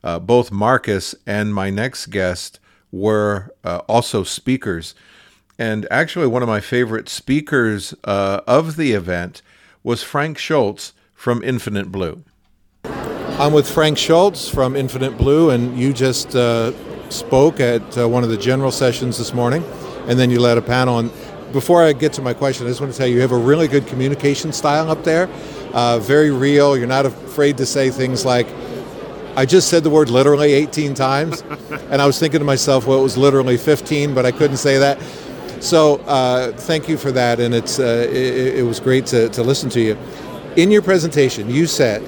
uh, 0.04 0.18
both 0.18 0.52
Marcus 0.52 1.14
and 1.26 1.54
my 1.54 1.70
next 1.70 2.08
guest 2.08 2.60
were 2.92 3.52
uh, 3.64 3.80
also 3.88 4.22
speakers. 4.22 4.94
And 5.58 5.86
actually, 5.90 6.26
one 6.26 6.42
of 6.42 6.48
my 6.48 6.60
favorite 6.60 7.08
speakers 7.08 7.94
uh, 8.04 8.42
of 8.46 8.76
the 8.76 8.92
event 8.92 9.42
was 9.82 10.02
Frank 10.02 10.38
Schultz 10.38 10.92
from 11.14 11.42
Infinite 11.42 11.90
Blue. 11.90 12.24
I'm 12.84 13.52
with 13.52 13.68
Frank 13.68 13.98
Schultz 13.98 14.48
from 14.48 14.76
Infinite 14.76 15.16
Blue, 15.16 15.50
and 15.50 15.78
you 15.78 15.92
just 15.92 16.36
uh, 16.36 16.72
spoke 17.10 17.60
at 17.60 17.98
uh, 17.98 18.08
one 18.08 18.22
of 18.22 18.28
the 18.28 18.36
general 18.36 18.70
sessions 18.70 19.18
this 19.18 19.32
morning, 19.32 19.64
and 20.06 20.18
then 20.18 20.30
you 20.30 20.38
led 20.38 20.58
a 20.58 20.62
panel. 20.62 20.98
And 20.98 21.10
before 21.52 21.82
I 21.82 21.92
get 21.92 22.12
to 22.14 22.22
my 22.22 22.34
question, 22.34 22.66
I 22.66 22.70
just 22.70 22.80
want 22.80 22.92
to 22.92 22.98
tell 22.98 23.06
you, 23.06 23.16
you 23.16 23.20
have 23.20 23.32
a 23.32 23.36
really 23.36 23.68
good 23.68 23.86
communication 23.86 24.52
style 24.52 24.90
up 24.90 25.04
there, 25.04 25.28
uh, 25.72 25.98
very 25.98 26.30
real. 26.30 26.76
You're 26.76 26.86
not 26.86 27.06
afraid 27.06 27.56
to 27.58 27.66
say 27.66 27.90
things 27.90 28.24
like, 28.24 28.46
I 29.34 29.46
just 29.46 29.68
said 29.68 29.82
the 29.82 29.90
word 29.90 30.10
literally 30.10 30.52
18 30.52 30.94
times, 30.94 31.42
and 31.90 32.02
I 32.02 32.06
was 32.06 32.18
thinking 32.18 32.40
to 32.40 32.44
myself, 32.44 32.86
well, 32.86 32.98
it 32.98 33.02
was 33.02 33.16
literally 33.16 33.56
15, 33.56 34.14
but 34.14 34.26
I 34.26 34.32
couldn't 34.32 34.58
say 34.58 34.78
that. 34.78 35.00
So 35.60 35.96
uh, 36.06 36.52
thank 36.52 36.88
you 36.88 36.96
for 36.96 37.12
that, 37.12 37.40
and 37.40 37.54
it's 37.54 37.78
uh, 37.78 38.08
it, 38.10 38.56
it 38.58 38.62
was 38.66 38.80
great 38.80 39.06
to, 39.06 39.28
to 39.30 39.42
listen 39.42 39.70
to 39.70 39.80
you. 39.80 39.96
In 40.56 40.70
your 40.70 40.82
presentation, 40.82 41.48
you 41.48 41.66
said 41.66 42.02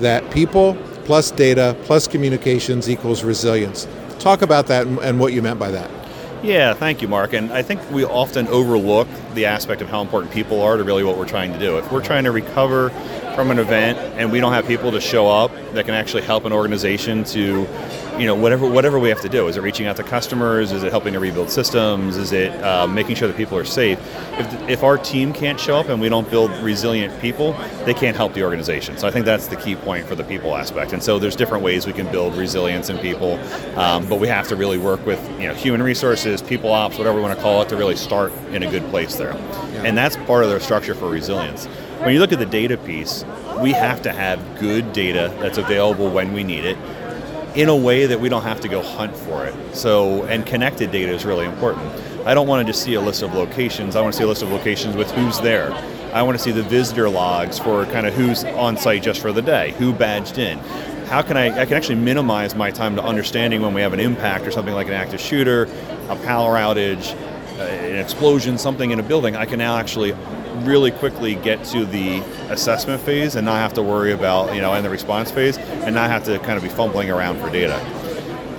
that 0.00 0.30
people 0.30 0.76
plus 1.04 1.30
data 1.30 1.76
plus 1.84 2.06
communications 2.08 2.90
equals 2.90 3.22
resilience. 3.22 3.86
Talk 4.18 4.42
about 4.42 4.66
that 4.66 4.86
and, 4.86 4.98
and 4.98 5.20
what 5.20 5.32
you 5.32 5.40
meant 5.40 5.58
by 5.58 5.70
that. 5.70 5.90
Yeah, 6.42 6.74
thank 6.74 7.00
you, 7.00 7.08
Mark. 7.08 7.32
And 7.32 7.52
I 7.52 7.62
think 7.62 7.80
we 7.90 8.04
often 8.04 8.46
overlook 8.48 9.08
the 9.36 9.46
aspect 9.46 9.82
of 9.82 9.88
how 9.88 10.02
important 10.02 10.32
people 10.32 10.60
are 10.60 10.76
to 10.76 10.82
really 10.82 11.04
what 11.04 11.16
we're 11.16 11.28
trying 11.28 11.52
to 11.52 11.58
do. 11.58 11.78
If 11.78 11.92
we're 11.92 12.02
trying 12.02 12.24
to 12.24 12.32
recover 12.32 12.90
from 13.36 13.50
an 13.50 13.58
event 13.58 13.98
and 14.18 14.32
we 14.32 14.40
don't 14.40 14.54
have 14.54 14.66
people 14.66 14.90
to 14.90 15.00
show 15.00 15.28
up 15.28 15.52
that 15.74 15.84
can 15.84 15.92
actually 15.92 16.22
help 16.22 16.46
an 16.46 16.54
organization 16.54 17.22
to 17.22 17.68
you 18.18 18.24
know 18.24 18.34
whatever 18.34 18.66
whatever 18.66 18.98
we 18.98 19.10
have 19.10 19.20
to 19.20 19.28
do 19.28 19.46
is 19.46 19.58
it 19.58 19.60
reaching 19.60 19.86
out 19.86 19.94
to 19.96 20.02
customers? 20.02 20.72
Is 20.72 20.82
it 20.82 20.90
helping 20.90 21.12
to 21.12 21.20
rebuild 21.20 21.50
systems? 21.50 22.16
Is 22.16 22.32
it 22.32 22.50
uh, 22.62 22.86
making 22.86 23.16
sure 23.16 23.28
that 23.28 23.36
people 23.36 23.58
are 23.58 23.64
safe? 23.64 24.00
If, 24.38 24.70
if 24.70 24.82
our 24.82 24.96
team 24.96 25.34
can't 25.34 25.60
show 25.60 25.76
up 25.76 25.90
and 25.90 26.00
we 26.00 26.08
don't 26.08 26.28
build 26.30 26.50
resilient 26.62 27.20
people 27.20 27.52
they 27.84 27.92
can't 27.92 28.16
help 28.16 28.32
the 28.32 28.42
organization. 28.42 28.96
So 28.96 29.06
i 29.06 29.10
think 29.10 29.26
that's 29.26 29.48
the 29.48 29.56
key 29.56 29.76
point 29.76 30.06
for 30.06 30.14
the 30.14 30.24
people 30.24 30.56
aspect. 30.56 30.94
And 30.94 31.02
so 31.02 31.18
there's 31.18 31.36
different 31.36 31.62
ways 31.62 31.86
we 31.86 31.92
can 31.92 32.10
build 32.10 32.34
resilience 32.36 32.88
in 32.88 32.96
people 32.98 33.34
um, 33.78 34.08
but 34.08 34.18
we 34.18 34.28
have 34.28 34.48
to 34.48 34.56
really 34.56 34.78
work 34.78 35.04
with 35.04 35.22
you 35.38 35.48
know 35.48 35.54
human 35.54 35.82
resources 35.82 36.40
people 36.40 36.72
ops 36.72 36.96
whatever 36.96 37.16
we 37.16 37.22
want 37.22 37.36
to 37.36 37.42
call 37.42 37.60
it 37.60 37.68
to 37.68 37.76
really 37.76 37.96
start 37.96 38.32
in 38.52 38.62
a 38.62 38.70
good 38.70 38.84
place 38.84 39.16
there 39.16 39.25
and 39.32 39.96
that's 39.96 40.16
part 40.16 40.44
of 40.44 40.50
their 40.50 40.60
structure 40.60 40.94
for 40.94 41.08
resilience 41.08 41.66
when 42.02 42.12
you 42.12 42.20
look 42.20 42.32
at 42.32 42.38
the 42.38 42.46
data 42.46 42.76
piece 42.76 43.24
we 43.60 43.72
have 43.72 44.02
to 44.02 44.12
have 44.12 44.40
good 44.58 44.92
data 44.92 45.34
that's 45.40 45.58
available 45.58 46.10
when 46.10 46.32
we 46.32 46.44
need 46.44 46.64
it 46.64 46.76
in 47.56 47.70
a 47.70 47.76
way 47.76 48.04
that 48.04 48.20
we 48.20 48.28
don't 48.28 48.42
have 48.42 48.60
to 48.60 48.68
go 48.68 48.82
hunt 48.82 49.16
for 49.16 49.46
it. 49.46 49.54
So, 49.74 50.24
and 50.24 50.44
connected 50.44 50.92
data 50.92 51.10
is 51.10 51.24
really 51.24 51.46
important. 51.46 51.90
I 52.26 52.34
don't 52.34 52.46
want 52.46 52.64
to 52.66 52.70
just 52.70 52.84
see 52.84 52.94
a 52.94 53.00
list 53.00 53.22
of 53.22 53.34
locations. 53.34 53.96
I 53.96 54.02
want 54.02 54.12
to 54.12 54.18
see 54.18 54.24
a 54.24 54.26
list 54.26 54.42
of 54.42 54.52
locations 54.52 54.94
with 54.94 55.10
who's 55.12 55.40
there. 55.40 55.72
I 56.12 56.22
want 56.22 56.36
to 56.36 56.42
see 56.42 56.50
the 56.50 56.62
visitor 56.62 57.08
logs 57.08 57.58
for 57.58 57.86
kind 57.86 58.06
of 58.06 58.12
who's 58.12 58.44
on 58.44 58.76
site 58.76 59.02
just 59.02 59.20
for 59.20 59.32
the 59.32 59.40
day, 59.40 59.72
who 59.72 59.94
badged 59.94 60.36
in. 60.36 60.58
How 61.06 61.22
can 61.22 61.36
I, 61.36 61.60
I 61.60 61.64
can 61.64 61.74
actually 61.74 61.94
minimize 61.94 62.54
my 62.54 62.70
time 62.70 62.94
to 62.96 63.02
understanding 63.02 63.62
when 63.62 63.72
we 63.72 63.80
have 63.80 63.94
an 63.94 64.00
impact 64.00 64.46
or 64.46 64.50
something 64.50 64.74
like 64.74 64.88
an 64.88 64.94
active 64.94 65.20
shooter, 65.20 65.64
a 66.08 66.16
power 66.16 66.56
outage, 66.56 67.14
an 67.58 67.96
explosion, 67.96 68.58
something 68.58 68.90
in 68.90 69.00
a 69.00 69.02
building. 69.02 69.36
I 69.36 69.46
can 69.46 69.58
now 69.58 69.76
actually 69.76 70.14
really 70.64 70.90
quickly 70.90 71.34
get 71.36 71.62
to 71.64 71.84
the 71.84 72.20
assessment 72.50 73.00
phase 73.02 73.36
and 73.36 73.44
not 73.44 73.56
have 73.56 73.74
to 73.74 73.82
worry 73.82 74.12
about, 74.12 74.54
you 74.54 74.60
know, 74.60 74.74
in 74.74 74.82
the 74.82 74.90
response 74.90 75.30
phase 75.30 75.58
and 75.58 75.94
not 75.94 76.10
have 76.10 76.24
to 76.24 76.38
kind 76.40 76.56
of 76.56 76.62
be 76.62 76.68
fumbling 76.68 77.10
around 77.10 77.38
for 77.40 77.50
data. 77.50 77.76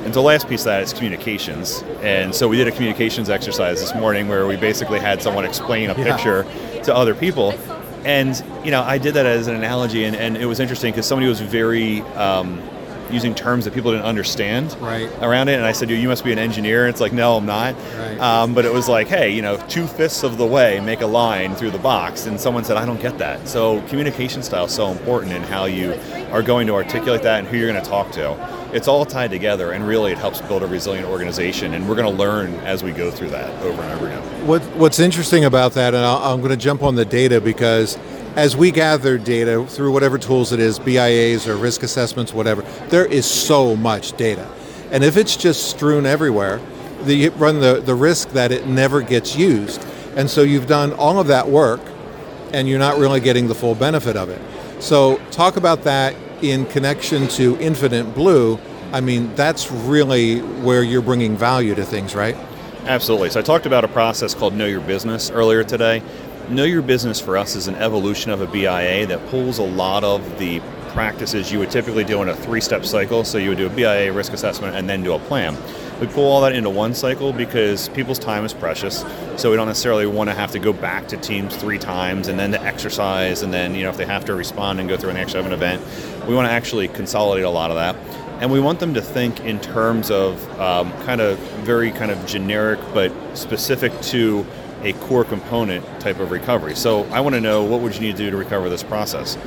And 0.05 0.13
the 0.13 0.21
last 0.21 0.47
piece 0.47 0.61
of 0.61 0.65
that 0.65 0.83
is 0.83 0.93
communications. 0.93 1.83
And 2.01 2.33
so 2.33 2.47
we 2.47 2.55
did 2.55 2.67
a 2.67 2.71
communications 2.71 3.29
exercise 3.29 3.81
this 3.81 3.93
morning 3.93 4.27
where 4.29 4.47
we 4.47 4.55
basically 4.55 4.99
had 4.99 5.21
someone 5.21 5.43
explain 5.43 5.89
a 5.89 5.97
Yeah. 5.97 6.15
picture 6.15 6.45
to 6.83 6.95
other 6.95 7.13
people. 7.13 7.53
And, 8.05 8.41
you 8.63 8.71
know, 8.71 8.83
I 8.83 8.99
did 8.99 9.15
that 9.15 9.25
as 9.25 9.47
an 9.47 9.55
analogy 9.55 10.05
and, 10.05 10.15
and 10.15 10.37
it 10.37 10.45
was 10.45 10.61
interesting 10.61 10.93
because 10.93 11.05
somebody 11.05 11.27
was 11.27 11.41
very, 11.41 12.01
um, 12.15 12.61
using 13.11 13.33
terms 13.35 13.65
that 13.65 13.73
people 13.73 13.91
didn't 13.91 14.05
understand 14.05 14.75
Right. 14.79 15.09
around 15.21 15.49
it. 15.49 15.53
And 15.55 15.65
I 15.65 15.71
said, 15.71 15.89
you 15.89 16.07
must 16.07 16.23
be 16.23 16.31
an 16.31 16.39
engineer. 16.39 16.85
And 16.85 16.89
it's 16.89 17.01
like, 17.01 17.13
no, 17.13 17.37
I'm 17.37 17.45
not. 17.45 17.75
Right. 17.97 18.19
Um, 18.19 18.53
but 18.53 18.65
it 18.65 18.73
was 18.73 18.87
like, 18.89 19.07
hey, 19.07 19.29
you 19.33 19.41
know, 19.41 19.57
two 19.67 19.87
fifths 19.87 20.23
of 20.23 20.37
the 20.37 20.45
way, 20.45 20.79
make 20.79 21.01
a 21.01 21.07
line 21.07 21.55
through 21.55 21.71
the 21.71 21.79
box. 21.79 22.25
And 22.25 22.39
someone 22.39 22.63
said, 22.63 22.77
I 22.77 22.85
don't 22.85 23.01
get 23.01 23.17
that. 23.19 23.47
So 23.47 23.81
communication 23.87 24.43
style 24.43 24.65
is 24.65 24.71
so 24.73 24.91
important 24.91 25.33
in 25.33 25.43
how 25.43 25.65
you 25.65 25.93
are 26.31 26.43
going 26.43 26.67
to 26.67 26.73
articulate 26.73 27.21
that 27.23 27.39
and 27.39 27.47
who 27.47 27.57
you're 27.57 27.71
going 27.71 27.83
to 27.83 27.89
talk 27.89 28.11
to. 28.13 28.57
It's 28.73 28.89
all 28.89 29.05
tied 29.05 29.31
together, 29.31 29.71
and 29.71 29.87
really, 29.87 30.11
it 30.11 30.17
helps 30.17 30.41
build 30.41 30.61
a 30.61 30.67
resilient 30.67 31.07
organization. 31.07 31.73
And 31.73 31.87
we're 31.87 31.95
going 31.95 32.11
to 32.11 32.17
learn 32.17 32.53
as 32.65 32.83
we 32.83 32.91
go 32.91 33.09
through 33.09 33.29
that 33.29 33.49
over 33.63 33.81
and 33.81 33.93
over 33.93 34.07
again. 34.07 34.45
What, 34.45 34.61
what's 34.75 34.99
interesting 34.99 35.45
about 35.45 35.71
that, 35.75 35.93
and 35.93 36.03
I'll, 36.03 36.17
I'm 36.33 36.39
going 36.39 36.51
to 36.51 36.57
jump 36.57 36.83
on 36.83 36.95
the 36.95 37.05
data 37.05 37.39
because 37.39 37.97
as 38.37 38.55
we 38.55 38.69
gather 38.69 39.17
data 39.17 39.65
through 39.65 39.91
whatever 39.91 40.19
tools 40.19 40.53
it 40.53 40.59
is, 40.59 40.77
BIAs 40.77 41.47
or 41.47 41.57
risk 41.57 41.81
assessments, 41.81 42.31
whatever, 42.31 42.61
there 42.89 43.05
is 43.07 43.25
so 43.25 43.75
much 43.75 44.15
data. 44.15 44.47
And 44.91 45.03
if 45.03 45.17
it's 45.17 45.35
just 45.35 45.71
strewn 45.71 46.05
everywhere, 46.05 46.61
the, 47.01 47.15
you 47.15 47.31
run 47.31 47.59
the, 47.59 47.81
the 47.81 47.95
risk 47.95 48.29
that 48.29 48.51
it 48.51 48.67
never 48.67 49.01
gets 49.01 49.35
used. 49.35 49.83
And 50.15 50.29
so 50.29 50.43
you've 50.43 50.67
done 50.67 50.93
all 50.93 51.19
of 51.19 51.25
that 51.27 51.47
work 51.49 51.81
and 52.53 52.69
you're 52.69 52.77
not 52.77 52.99
really 52.99 53.19
getting 53.19 53.47
the 53.47 53.55
full 53.55 53.73
benefit 53.73 54.15
of 54.15 54.29
it. 54.29 54.39
So 54.79 55.17
talk 55.31 55.57
about 55.57 55.83
that 55.85 56.15
in 56.43 56.67
connection 56.67 57.27
to 57.29 57.59
Infinite 57.59 58.13
Blue. 58.13 58.59
I 58.93 59.01
mean, 59.01 59.33
that's 59.33 59.71
really 59.71 60.41
where 60.41 60.83
you're 60.83 61.01
bringing 61.01 61.35
value 61.35 61.73
to 61.73 61.83
things, 61.83 62.13
right? 62.13 62.37
Absolutely. 62.85 63.31
So 63.31 63.39
I 63.39 63.43
talked 63.43 63.65
about 63.65 63.83
a 63.83 63.89
process 63.89 64.35
called 64.35 64.53
Know 64.53 64.67
Your 64.67 64.79
Business 64.79 65.31
earlier 65.31 65.63
today. 65.63 66.03
Know 66.49 66.63
Your 66.63 66.81
Business 66.81 67.19
for 67.19 67.35
us 67.35 67.57
is 67.57 67.67
an 67.67 67.75
evolution 67.75 68.31
of 68.31 68.39
a 68.39 68.47
BIA 68.47 69.05
that 69.07 69.27
pulls 69.27 69.57
a 69.57 69.63
lot 69.63 70.05
of 70.05 70.39
the 70.39 70.61
practices 70.91 71.51
you 71.51 71.59
would 71.59 71.69
typically 71.69 72.05
do 72.05 72.21
in 72.21 72.29
a 72.29 72.35
three 72.37 72.61
step 72.61 72.85
cycle. 72.85 73.25
So 73.25 73.37
you 73.37 73.49
would 73.49 73.57
do 73.57 73.67
a 73.67 73.69
BIA 73.69 74.13
risk 74.13 74.31
assessment 74.31 74.73
and 74.73 74.89
then 74.89 75.03
do 75.03 75.11
a 75.11 75.19
plan. 75.19 75.57
We 75.99 76.07
pull 76.07 76.23
all 76.23 76.39
that 76.41 76.53
into 76.53 76.69
one 76.69 76.93
cycle 76.93 77.33
because 77.33 77.89
people's 77.89 78.17
time 78.17 78.45
is 78.45 78.53
precious. 78.53 79.03
So 79.35 79.51
we 79.51 79.57
don't 79.57 79.67
necessarily 79.67 80.05
want 80.05 80.29
to 80.29 80.33
have 80.33 80.51
to 80.51 80.59
go 80.59 80.71
back 80.71 81.09
to 81.09 81.17
teams 81.17 81.53
three 81.53 81.77
times 81.77 82.29
and 82.29 82.39
then 82.39 82.51
to 82.51 82.61
exercise 82.61 83.41
and 83.41 83.53
then, 83.53 83.75
you 83.75 83.83
know, 83.83 83.89
if 83.89 83.97
they 83.97 84.05
have 84.05 84.23
to 84.25 84.33
respond 84.33 84.79
and 84.79 84.87
go 84.87 84.95
through 84.95 85.09
and 85.09 85.19
actually 85.19 85.43
have 85.43 85.51
an 85.51 85.53
event. 85.53 85.83
We 86.29 86.33
want 86.33 86.47
to 86.47 86.51
actually 86.53 86.87
consolidate 86.87 87.43
a 87.43 87.49
lot 87.49 87.71
of 87.71 87.75
that 87.75 87.97
and 88.39 88.51
we 88.51 88.59
want 88.61 88.79
them 88.79 88.93
to 88.93 89.01
think 89.01 89.41
in 89.41 89.59
terms 89.59 90.11
of 90.11 90.47
um, 90.59 90.93
kind 91.03 91.19
of 91.19 91.37
very 91.65 91.91
kind 91.91 92.11
of 92.11 92.25
generic 92.25 92.79
but 92.93 93.11
specific 93.35 93.99
to 94.01 94.45
a 94.83 94.93
core 94.93 95.23
component 95.23 95.85
type 95.99 96.19
of 96.19 96.31
recovery. 96.31 96.75
So 96.75 97.03
I 97.05 97.21
want 97.21 97.35
to 97.35 97.41
know 97.41 97.63
what 97.63 97.81
would 97.81 97.95
you 97.95 98.01
need 98.01 98.17
to 98.17 98.23
do 98.23 98.31
to 98.31 98.37
recover 98.37 98.69
this 98.69 98.83
process. 98.83 99.37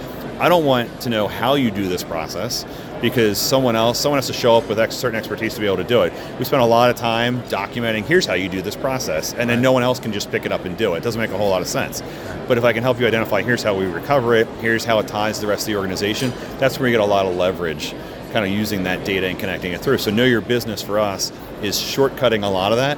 I 0.41 0.49
don't 0.49 0.65
want 0.65 1.03
to 1.03 1.11
know 1.11 1.29
how 1.29 1.55
you 1.55 1.71
do 1.71 1.87
this 1.87 2.03
process 2.03 2.65
because 3.03 3.39
someone 3.39 3.77
else, 3.77 3.99
someone 3.99 4.17
has 4.17 4.27
to 4.29 4.33
show 4.33 4.57
up 4.57 4.69
with 4.69 4.79
ex- 4.79 4.97
certain 4.97 5.19
expertise 5.19 5.55
to 5.55 5.61
be 5.61 5.67
able 5.67 5.77
to 5.77 5.85
do 5.85 6.03
it. 6.03 6.13
We 6.39 6.47
spend 6.47 6.63
a 6.63 6.67
lot 6.67 6.89
of 6.89 6.97
time 6.97 7.43
documenting 7.45 8.05
here's 8.05 8.25
how 8.25 8.35
you 8.35 8.49
do 8.49 8.63
this 8.63 8.75
process, 8.75 9.35
and 9.35 9.51
then 9.51 9.61
no 9.61 9.73
one 9.73 9.83
else 9.83 10.01
can 10.01 10.13
just 10.13 10.31
pick 10.31 10.47
it 10.47 10.53
up 10.53 10.65
and 10.65 10.79
do 10.79 10.95
it. 10.95 10.99
It 10.99 11.03
doesn't 11.03 11.21
make 11.21 11.31
a 11.31 11.37
whole 11.37 11.51
lot 11.51 11.61
of 11.61 11.69
sense. 11.69 12.03
But 12.49 12.57
if 12.57 12.65
I 12.65 12.73
can 12.73 12.83
help 12.83 12.99
you 12.99 13.07
identify 13.07 13.43
here's 13.43 13.63
how 13.63 13.75
we 13.75 13.85
recover 13.85 14.35
it, 14.35 14.47
here's 14.61 14.85
how 14.85 14.99
it 14.99 15.09
ties 15.09 15.37
to 15.37 15.43
the 15.43 15.47
rest 15.47 15.63
of 15.63 15.67
the 15.67 15.77
organization, 15.77 16.33
that's 16.59 16.79
where 16.79 16.89
you 16.89 16.95
get 16.95 17.03
a 17.03 17.05
lot 17.05 17.27
of 17.27 17.37
leverage 17.37 17.95
kind 18.33 18.45
of 18.45 18.51
using 18.51 18.85
that 18.85 19.05
data 19.05 19.27
and 19.27 19.39
connecting 19.39 19.73
it 19.73 19.83
through. 19.83 19.99
So 19.99 20.11
know 20.11 20.25
your 20.25 20.41
business 20.41 20.81
for 20.81 20.99
us 20.99 21.33
is 21.63 21.77
shortcutting 21.77 22.45
a 22.45 22.49
lot 22.49 22.73
of 22.73 22.79
that 22.79 22.97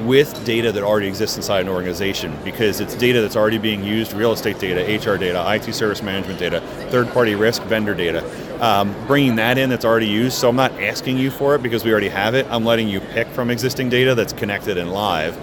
with 0.00 0.44
data 0.44 0.72
that 0.72 0.82
already 0.82 1.06
exists 1.06 1.36
inside 1.36 1.60
an 1.60 1.68
organization 1.68 2.36
because 2.44 2.80
it's 2.80 2.94
data 2.94 3.20
that's 3.20 3.36
already 3.36 3.58
being 3.58 3.84
used, 3.84 4.12
real 4.12 4.32
estate 4.32 4.58
data, 4.58 4.80
HR 4.82 5.16
data, 5.16 5.44
IT 5.54 5.72
service 5.74 6.02
management 6.02 6.38
data, 6.38 6.60
third-party 6.90 7.34
risk 7.34 7.62
vendor 7.64 7.94
data. 7.94 8.22
Um, 8.64 8.94
bringing 9.06 9.36
that 9.36 9.58
in 9.58 9.70
that's 9.70 9.84
already 9.84 10.06
used, 10.06 10.36
so 10.36 10.48
I'm 10.48 10.56
not 10.56 10.72
asking 10.80 11.18
you 11.18 11.30
for 11.30 11.54
it 11.54 11.62
because 11.62 11.84
we 11.84 11.90
already 11.90 12.08
have 12.08 12.34
it. 12.34 12.46
I'm 12.50 12.64
letting 12.64 12.88
you 12.88 13.00
pick 13.00 13.28
from 13.28 13.50
existing 13.50 13.88
data 13.88 14.14
that's 14.14 14.32
connected 14.32 14.78
and 14.78 14.92
live 14.92 15.36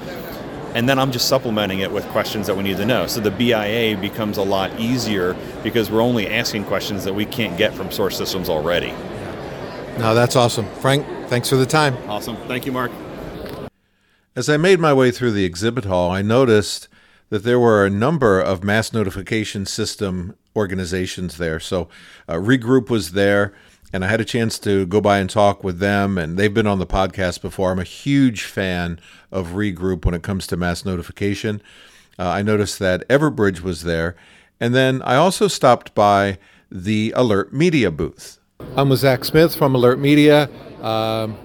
and 0.74 0.88
then 0.88 1.00
I'm 1.00 1.12
just 1.12 1.28
supplementing 1.28 1.80
it 1.80 1.92
with 1.92 2.06
questions 2.08 2.48
that 2.48 2.56
we 2.56 2.64
need 2.64 2.78
to 2.78 2.86
know. 2.86 3.08
So 3.08 3.20
the 3.20 3.32
BIA 3.32 3.98
becomes 3.98 4.38
a 4.38 4.44
lot 4.44 4.80
easier 4.80 5.36
because 5.64 5.92
we're 5.92 6.02
only 6.02 6.30
asking 6.30 6.66
questions 6.66 7.04
that 7.04 7.14
we 7.14 7.26
can't 7.26 7.58
get 7.58 7.74
from 7.74 7.92
source 7.92 8.18
systems 8.18 8.50
already. 8.50 8.92
No, 9.98 10.16
that's 10.16 10.36
awesome. 10.36 10.66
Frank, 10.76 11.06
thanks 11.28 11.50
for 11.50 11.58
the 11.58 11.66
time. 11.66 11.98
Awesome. 12.10 12.38
Thank 12.48 12.66
you, 12.66 12.72
Mark. 12.72 12.92
As 14.34 14.48
I 14.48 14.56
made 14.56 14.80
my 14.80 14.94
way 14.94 15.12
through 15.12 15.32
the 15.32 15.44
exhibit 15.44 15.84
hall, 15.84 16.10
I 16.10 16.22
noticed 16.22 16.88
that 17.30 17.44
there 17.44 17.60
were 17.60 17.86
a 17.86 17.90
number 17.90 18.40
of 18.40 18.64
mass 18.64 18.94
notification 18.94 19.66
system 19.66 20.38
organizations 20.56 21.38
there. 21.38 21.60
So, 21.60 21.90
uh, 22.30 22.36
Regroup 22.36 22.90
was 22.90 23.12
there, 23.12 23.54
and 23.92 24.06
I 24.06 24.08
had 24.08 24.22
a 24.22 24.26
chance 24.26 24.58
to 24.60 24.86
go 24.86 25.02
by 25.02 25.18
and 25.18 25.30
talk 25.30 25.66
with 25.66 25.80
them, 25.80 26.18
and 26.18 26.38
they've 26.38 26.54
been 26.54 26.66
on 26.66 26.80
the 26.80 26.88
podcast 26.88 27.42
before. 27.42 27.72
I'm 27.72 27.80
a 27.80 27.84
huge 27.84 28.44
fan 28.44 29.02
of 29.34 29.50
Regroup 29.50 30.06
when 30.06 30.14
it 30.14 30.24
comes 30.24 30.48
to 30.48 30.56
mass 30.56 30.86
notification. 30.86 31.62
Uh, 32.18 32.30
I 32.30 32.42
noticed 32.42 32.80
that 32.80 33.06
Everbridge 33.10 33.60
was 33.60 33.84
there, 33.84 34.16
and 34.62 34.74
then 34.74 35.02
I 35.02 35.16
also 35.16 35.50
stopped 35.50 35.94
by 35.94 36.38
the 36.72 37.14
Alert 37.18 37.52
Media 37.52 37.92
booth. 37.92 38.40
I'm 38.78 38.88
with 38.88 39.00
Zach 39.00 39.26
Smith 39.26 39.58
from 39.58 39.76
Alert 39.76 40.00
Media. 40.00 40.50
Um, 40.82 41.38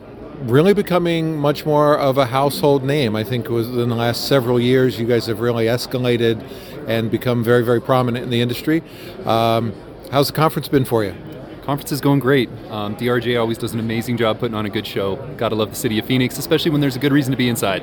really 0.43 0.75
becoming 0.75 1.37
much 1.37 1.65
more 1.65 1.99
of 1.99 2.19
a 2.19 2.27
household 2.27 2.85
name. 2.85 3.17
I 3.17 3.25
think 3.25 3.47
it 3.47 3.51
was 3.51 3.69
in 3.69 3.89
the 3.89 3.95
last 3.95 4.29
several 4.29 4.61
years, 4.61 4.99
you 4.99 5.07
guys 5.07 5.27
have 5.27 5.41
really 5.41 5.67
escalated 5.67 6.47
and 6.87 7.11
become 7.11 7.43
very, 7.43 7.65
very 7.65 7.81
prominent 7.81 8.25
in 8.25 8.31
the 8.31 8.41
industry. 8.41 8.83
Um, 9.25 9.73
how's 10.13 10.29
the 10.29 10.35
conference 10.35 10.69
been 10.69 10.85
for 10.85 11.05
you? 11.05 11.15
Conference 11.63 11.91
is 11.91 12.01
going 12.01 12.21
great. 12.21 12.49
Um, 12.71 12.95
DRJ 12.97 13.41
always 13.41 13.59
does 13.59 13.73
an 13.73 13.81
amazing 13.81 14.17
job 14.17 14.39
putting 14.39 14.55
on 14.55 14.67
a 14.67 14.71
good 14.71 14.87
show. 14.87 15.17
Gotta 15.37 15.57
love 15.57 15.71
the 15.71 15.77
city 15.77 15.99
of 15.99 16.07
Phoenix, 16.07 16.39
especially 16.39 16.71
when 16.71 16.81
there's 16.81 16.97
a 16.97 17.01
good 17.01 17.13
reason 17.13 17.33
to 17.33 17.37
be 17.37 17.49
inside. 17.49 17.83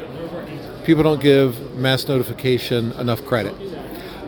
People 0.85 1.03
don't 1.03 1.21
give 1.21 1.75
mass 1.75 2.07
notification 2.07 2.91
enough 2.93 3.25
credit. 3.25 3.53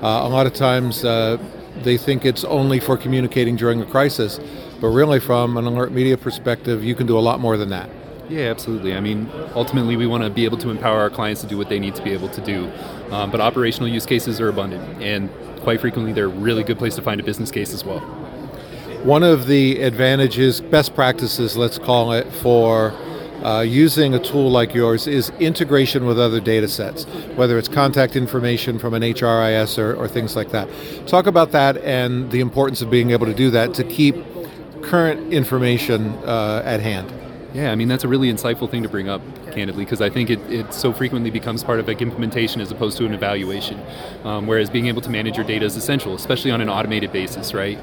Uh, 0.01 0.21
a 0.23 0.29
lot 0.29 0.45
of 0.45 0.53
times 0.53 1.05
uh, 1.05 1.37
they 1.83 1.97
think 1.97 2.25
it's 2.25 2.43
only 2.43 2.79
for 2.79 2.97
communicating 2.97 3.55
during 3.55 3.81
a 3.81 3.85
crisis, 3.85 4.39
but 4.81 4.87
really, 4.87 5.21
from 5.21 5.55
an 5.57 5.65
alert 5.65 5.91
media 5.91 6.17
perspective, 6.17 6.83
you 6.83 6.95
can 6.95 7.07
do 7.07 7.17
a 7.17 7.21
lot 7.21 7.39
more 7.39 7.55
than 7.55 7.69
that. 7.69 7.89
Yeah, 8.29 8.49
absolutely. 8.49 8.95
I 8.95 9.01
mean, 9.01 9.29
ultimately, 9.53 9.97
we 9.97 10.07
want 10.07 10.23
to 10.23 10.29
be 10.29 10.45
able 10.45 10.57
to 10.59 10.69
empower 10.69 10.99
our 10.99 11.09
clients 11.09 11.41
to 11.41 11.47
do 11.47 11.57
what 11.57 11.69
they 11.69 11.79
need 11.79 11.95
to 11.95 12.03
be 12.03 12.11
able 12.11 12.29
to 12.29 12.41
do. 12.41 12.71
Um, 13.11 13.29
but 13.29 13.39
operational 13.39 13.87
use 13.87 14.05
cases 14.05 14.41
are 14.41 14.49
abundant, 14.49 15.01
and 15.01 15.29
quite 15.61 15.79
frequently, 15.79 16.11
they're 16.11 16.25
a 16.25 16.27
really 16.27 16.63
good 16.63 16.79
place 16.79 16.95
to 16.95 17.01
find 17.01 17.19
a 17.21 17.23
business 17.23 17.51
case 17.51 17.73
as 17.73 17.83
well. 17.83 17.99
One 19.03 19.21
of 19.21 19.45
the 19.45 19.81
advantages, 19.83 20.59
best 20.59 20.95
practices, 20.95 21.55
let's 21.55 21.77
call 21.77 22.13
it, 22.13 22.31
for 22.33 22.91
uh, 23.43 23.61
using 23.61 24.15
a 24.15 24.19
tool 24.19 24.49
like 24.49 24.73
yours 24.73 25.05
is 25.05 25.29
integration 25.39 26.05
with 26.05 26.19
other 26.19 26.39
data 26.39 26.67
sets, 26.67 27.03
whether 27.35 27.59
it's 27.59 27.67
contact 27.67 28.15
information 28.15 28.79
from 28.79 28.95
an 28.95 29.03
HRIS 29.03 29.77
or, 29.77 29.93
or 29.93 30.07
things 30.07 30.35
like 30.35 30.49
that. 30.49 30.67
Talk 31.05 31.27
about 31.27 31.51
that 31.51 31.77
and 31.77 32.31
the 32.31 32.39
importance 32.39 32.81
of 32.81 32.89
being 32.89 33.11
able 33.11 33.27
to 33.27 33.35
do 33.35 33.51
that 33.51 33.75
to 33.75 33.83
keep 33.83 34.15
current 34.81 35.31
information 35.31 36.09
uh, 36.25 36.63
at 36.65 36.79
hand. 36.79 37.13
Yeah, 37.55 37.71
I 37.71 37.75
mean, 37.75 37.87
that's 37.87 38.03
a 38.03 38.09
really 38.09 38.29
insightful 38.29 38.69
thing 38.69 38.83
to 38.83 38.89
bring 38.89 39.07
up, 39.07 39.21
candidly, 39.53 39.85
because 39.85 40.01
I 40.01 40.09
think 40.09 40.29
it, 40.29 40.41
it 40.51 40.73
so 40.73 40.91
frequently 40.91 41.31
becomes 41.31 41.63
part 41.63 41.79
of 41.79 41.87
like 41.87 42.01
implementation 42.01 42.59
as 42.59 42.69
opposed 42.69 42.97
to 42.97 43.05
an 43.05 43.13
evaluation. 43.13 43.79
Um, 44.25 44.45
whereas 44.45 44.69
being 44.69 44.87
able 44.87 45.01
to 45.03 45.09
manage 45.09 45.37
your 45.37 45.45
data 45.45 45.65
is 45.65 45.77
essential, 45.77 46.13
especially 46.15 46.51
on 46.51 46.59
an 46.59 46.67
automated 46.67 47.13
basis, 47.13 47.53
right? 47.53 47.79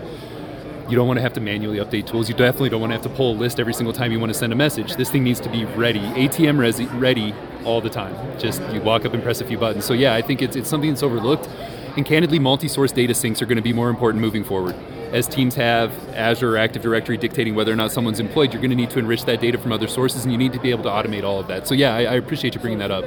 You 0.91 0.97
don't 0.97 1.09
want 1.09 1.17
to 1.17 1.23
have 1.23 1.33
to 1.33 1.41
manually 1.41 1.79
update 1.79 2.07
tools. 2.07 2.29
You 2.29 2.35
definitely 2.35 2.69
don't 2.69 2.83
want 2.83 2.91
to 2.91 2.97
have 2.97 3.03
to 3.05 3.09
pull 3.09 3.33
a 3.33 3.39
list 3.39 3.59
every 3.59 3.73
single 3.73 3.95
time 3.95 4.13
you 4.13 4.21
want 4.21 4.31
to 4.31 4.39
send 4.39 4.53
a 4.53 4.57
message. 4.57 4.97
This 4.97 5.11
thing 5.11 5.25
needs 5.25 5.41
to 5.41 5.49
be 5.49 5.65
ready, 5.65 6.01
ATM 6.01 6.59
resi- 6.59 7.01
ready 7.01 7.35
all 7.65 7.81
the 7.81 7.89
time. 7.89 8.15
Just 8.39 8.61
you 8.75 8.83
walk 8.83 9.07
up 9.07 9.15
and 9.15 9.23
press 9.23 9.41
a 9.41 9.47
few 9.47 9.57
buttons. 9.57 9.87
So, 9.87 9.95
yeah, 9.95 10.15
I 10.15 10.21
think 10.21 10.43
it's, 10.43 10.55
it's 10.55 10.69
something 10.69 10.91
that's 10.91 11.03
overlooked. 11.03 11.49
And 11.97 12.05
candidly, 12.05 12.39
multi 12.39 12.69
source 12.69 12.93
data 12.93 13.15
syncs 13.15 13.41
are 13.41 13.47
going 13.47 13.57
to 13.57 13.63
be 13.63 13.73
more 13.73 13.89
important 13.89 14.21
moving 14.21 14.45
forward 14.45 14.77
as 15.13 15.29
teams 15.29 15.55
have 15.55 15.93
Azure 16.15 16.55
or 16.55 16.57
Active 16.57 16.83
Directory 16.83 17.17
dictating 17.17 17.55
whether 17.55 17.73
or 17.73 17.77
not 17.77 17.93
someone's 17.93 18.19
employed, 18.19 18.53
you're 18.53 18.63
going 18.63 18.71
to 18.71 18.77
need 18.77 18.91
to 18.91 18.99
enrich 18.99 19.25
that 19.27 19.41
data 19.41 19.59
from 19.59 19.73
other 19.73 19.87
sources, 19.87 20.25
and 20.25 20.33
you 20.33 20.39
need 20.39 20.53
to 20.53 20.61
be 20.61 20.71
able 20.71 20.83
to 20.85 20.89
automate 20.89 21.23
all 21.23 21.39
of 21.39 21.49
that. 21.49 21.69
So, 21.69 21.75
yeah, 21.75 21.95
I, 21.95 22.01
I 22.01 22.15
appreciate 22.15 22.55
you 22.55 22.61
bringing 22.61 22.79
that 22.79 22.91
up. 22.91 23.05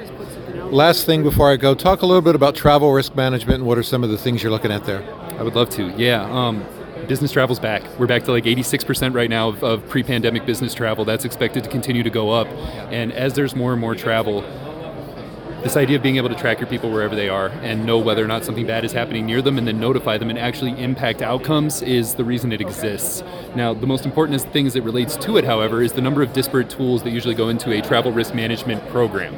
Last 0.71 1.05
thing 1.05 1.24
before 1.24 1.51
I 1.51 1.57
go, 1.57 1.74
talk 1.75 2.01
a 2.01 2.05
little 2.05 2.21
bit 2.21 2.35
about 2.35 2.55
travel 2.55 2.91
risk 2.91 3.15
management 3.15 3.59
and 3.59 3.65
what 3.65 3.77
are 3.77 3.83
some 3.83 4.03
of 4.03 4.09
the 4.09 4.17
things 4.17 4.41
you're 4.41 4.51
looking 4.51 4.71
at 4.71 4.85
there? 4.85 5.03
I 5.38 5.43
would 5.43 5.55
love 5.55 5.69
to. 5.71 5.89
Yeah. 5.97 6.24
Um, 6.24 6.65
business 7.07 7.31
travel's 7.31 7.59
back. 7.59 7.83
We're 8.00 8.07
back 8.07 8.24
to 8.24 8.31
like 8.31 8.45
86% 8.45 9.13
right 9.13 9.29
now 9.29 9.50
of, 9.50 9.63
of 9.63 9.88
pre 9.89 10.03
pandemic 10.03 10.45
business 10.45 10.74
travel. 10.74 11.05
That's 11.05 11.25
expected 11.25 11.63
to 11.63 11.69
continue 11.69 12.03
to 12.03 12.09
go 12.09 12.31
up. 12.31 12.47
And 12.91 13.12
as 13.12 13.33
there's 13.33 13.55
more 13.55 13.71
and 13.71 13.81
more 13.81 13.95
travel, 13.95 14.43
this 15.65 15.75
idea 15.77 15.98
of 15.98 16.03
being 16.03 16.17
able 16.17 16.29
to 16.29 16.36
track 16.36 16.60
your 16.60 16.69
people 16.69 16.91
wherever 16.91 17.15
they 17.15 17.27
are 17.27 17.48
and 17.63 17.88
know 17.88 17.98
whether 17.98 18.24
or 18.24 18.27
not 18.27 18.45
something 18.45 18.67
bad 18.67 18.86
is 18.86 18.91
happening 18.91 19.25
near 19.25 19.41
them 19.41 19.57
and 19.57 19.67
then 19.67 19.79
notify 19.79 20.15
them 20.15 20.29
and 20.29 20.38
actually 20.38 20.69
impact 20.79 21.24
outcomes 21.24 21.81
is 21.81 22.13
the 22.13 22.24
reason 22.24 22.51
it 22.51 22.62
exists. 22.62 23.24
Now, 23.55 23.74
the 23.74 23.88
most 23.88 24.05
important 24.05 24.39
thing 24.53 24.67
as 24.67 24.75
it 24.75 24.84
relates 24.84 25.17
to 25.17 25.38
it, 25.38 25.43
however, 25.43 25.81
is 25.81 25.93
the 25.93 26.01
number 26.01 26.22
of 26.22 26.34
disparate 26.34 26.69
tools 26.69 27.01
that 27.01 27.10
usually 27.10 27.34
go 27.34 27.50
into 27.50 27.72
a 27.72 27.81
travel 27.81 28.12
risk 28.12 28.36
management 28.36 28.88
program 28.89 29.34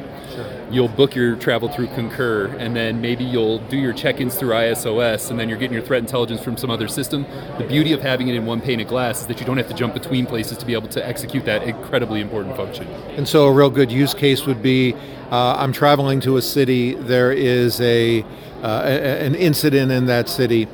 you'll 0.69 0.87
book 0.87 1.15
your 1.15 1.35
travel 1.35 1.69
through 1.69 1.87
Concur, 1.87 2.47
and 2.57 2.75
then 2.75 3.01
maybe 3.01 3.23
you'll 3.23 3.59
do 3.59 3.77
your 3.77 3.93
check-ins 3.93 4.35
through 4.35 4.49
ISOS, 4.49 5.29
and 5.29 5.39
then 5.39 5.49
you're 5.49 5.57
getting 5.57 5.73
your 5.73 5.83
threat 5.83 6.01
intelligence 6.01 6.41
from 6.43 6.57
some 6.57 6.69
other 6.69 6.87
system. 6.87 7.25
The 7.57 7.65
beauty 7.65 7.93
of 7.93 8.01
having 8.01 8.27
it 8.27 8.35
in 8.35 8.45
one 8.45 8.61
pane 8.61 8.79
of 8.79 8.87
glass 8.87 9.21
is 9.21 9.27
that 9.27 9.39
you 9.39 9.45
don't 9.45 9.57
have 9.57 9.67
to 9.69 9.73
jump 9.73 9.93
between 9.93 10.25
places 10.25 10.57
to 10.57 10.65
be 10.65 10.73
able 10.73 10.89
to 10.89 11.05
execute 11.05 11.45
that 11.45 11.63
incredibly 11.63 12.21
important 12.21 12.55
function. 12.55 12.87
And 13.15 13.27
so, 13.27 13.45
a 13.45 13.51
real 13.51 13.69
good 13.69 13.91
use 13.91 14.13
case 14.13 14.45
would 14.45 14.61
be: 14.61 14.93
uh, 15.31 15.55
I'm 15.57 15.71
traveling 15.71 16.19
to 16.21 16.37
a 16.37 16.41
city. 16.41 16.95
There 16.95 17.31
is 17.31 17.79
a, 17.81 18.23
uh, 18.61 18.81
a 18.85 19.25
an 19.25 19.35
incident 19.35 19.91
in 19.91 20.05
that 20.07 20.27
city. 20.29 20.67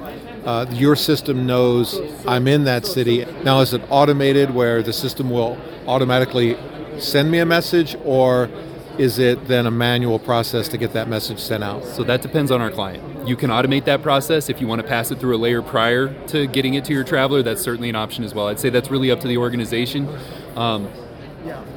Uh, 0.45 0.65
your 0.71 0.95
system 0.95 1.45
knows 1.45 2.01
I'm 2.27 2.47
in 2.49 2.65
that 2.65 2.85
city. 2.85 3.25
Now, 3.43 3.61
is 3.61 3.73
it 3.73 3.81
automated 3.89 4.53
where 4.53 4.81
the 4.83 4.91
system 4.91 5.29
will 5.29 5.57
automatically 5.87 6.57
send 6.99 7.31
me 7.31 7.39
a 7.39 7.45
message, 7.45 7.95
or 8.03 8.49
is 8.97 9.17
it 9.17 9.47
then 9.47 9.65
a 9.65 9.71
manual 9.71 10.19
process 10.19 10.67
to 10.69 10.77
get 10.77 10.93
that 10.93 11.07
message 11.07 11.39
sent 11.39 11.63
out? 11.63 11.83
So 11.85 12.03
that 12.03 12.21
depends 12.21 12.51
on 12.51 12.61
our 12.61 12.69
client. 12.69 13.27
You 13.27 13.35
can 13.35 13.49
automate 13.49 13.85
that 13.85 14.03
process 14.03 14.49
if 14.49 14.61
you 14.61 14.67
want 14.67 14.81
to 14.81 14.87
pass 14.87 15.09
it 15.11 15.19
through 15.19 15.35
a 15.35 15.37
layer 15.37 15.61
prior 15.61 16.13
to 16.27 16.47
getting 16.47 16.75
it 16.75 16.85
to 16.85 16.93
your 16.93 17.03
traveler. 17.03 17.41
That's 17.41 17.61
certainly 17.61 17.89
an 17.89 17.95
option 17.95 18.23
as 18.23 18.35
well. 18.35 18.47
I'd 18.47 18.59
say 18.59 18.69
that's 18.69 18.91
really 18.91 19.09
up 19.09 19.19
to 19.21 19.27
the 19.27 19.37
organization. 19.37 20.07
Um, 20.55 20.89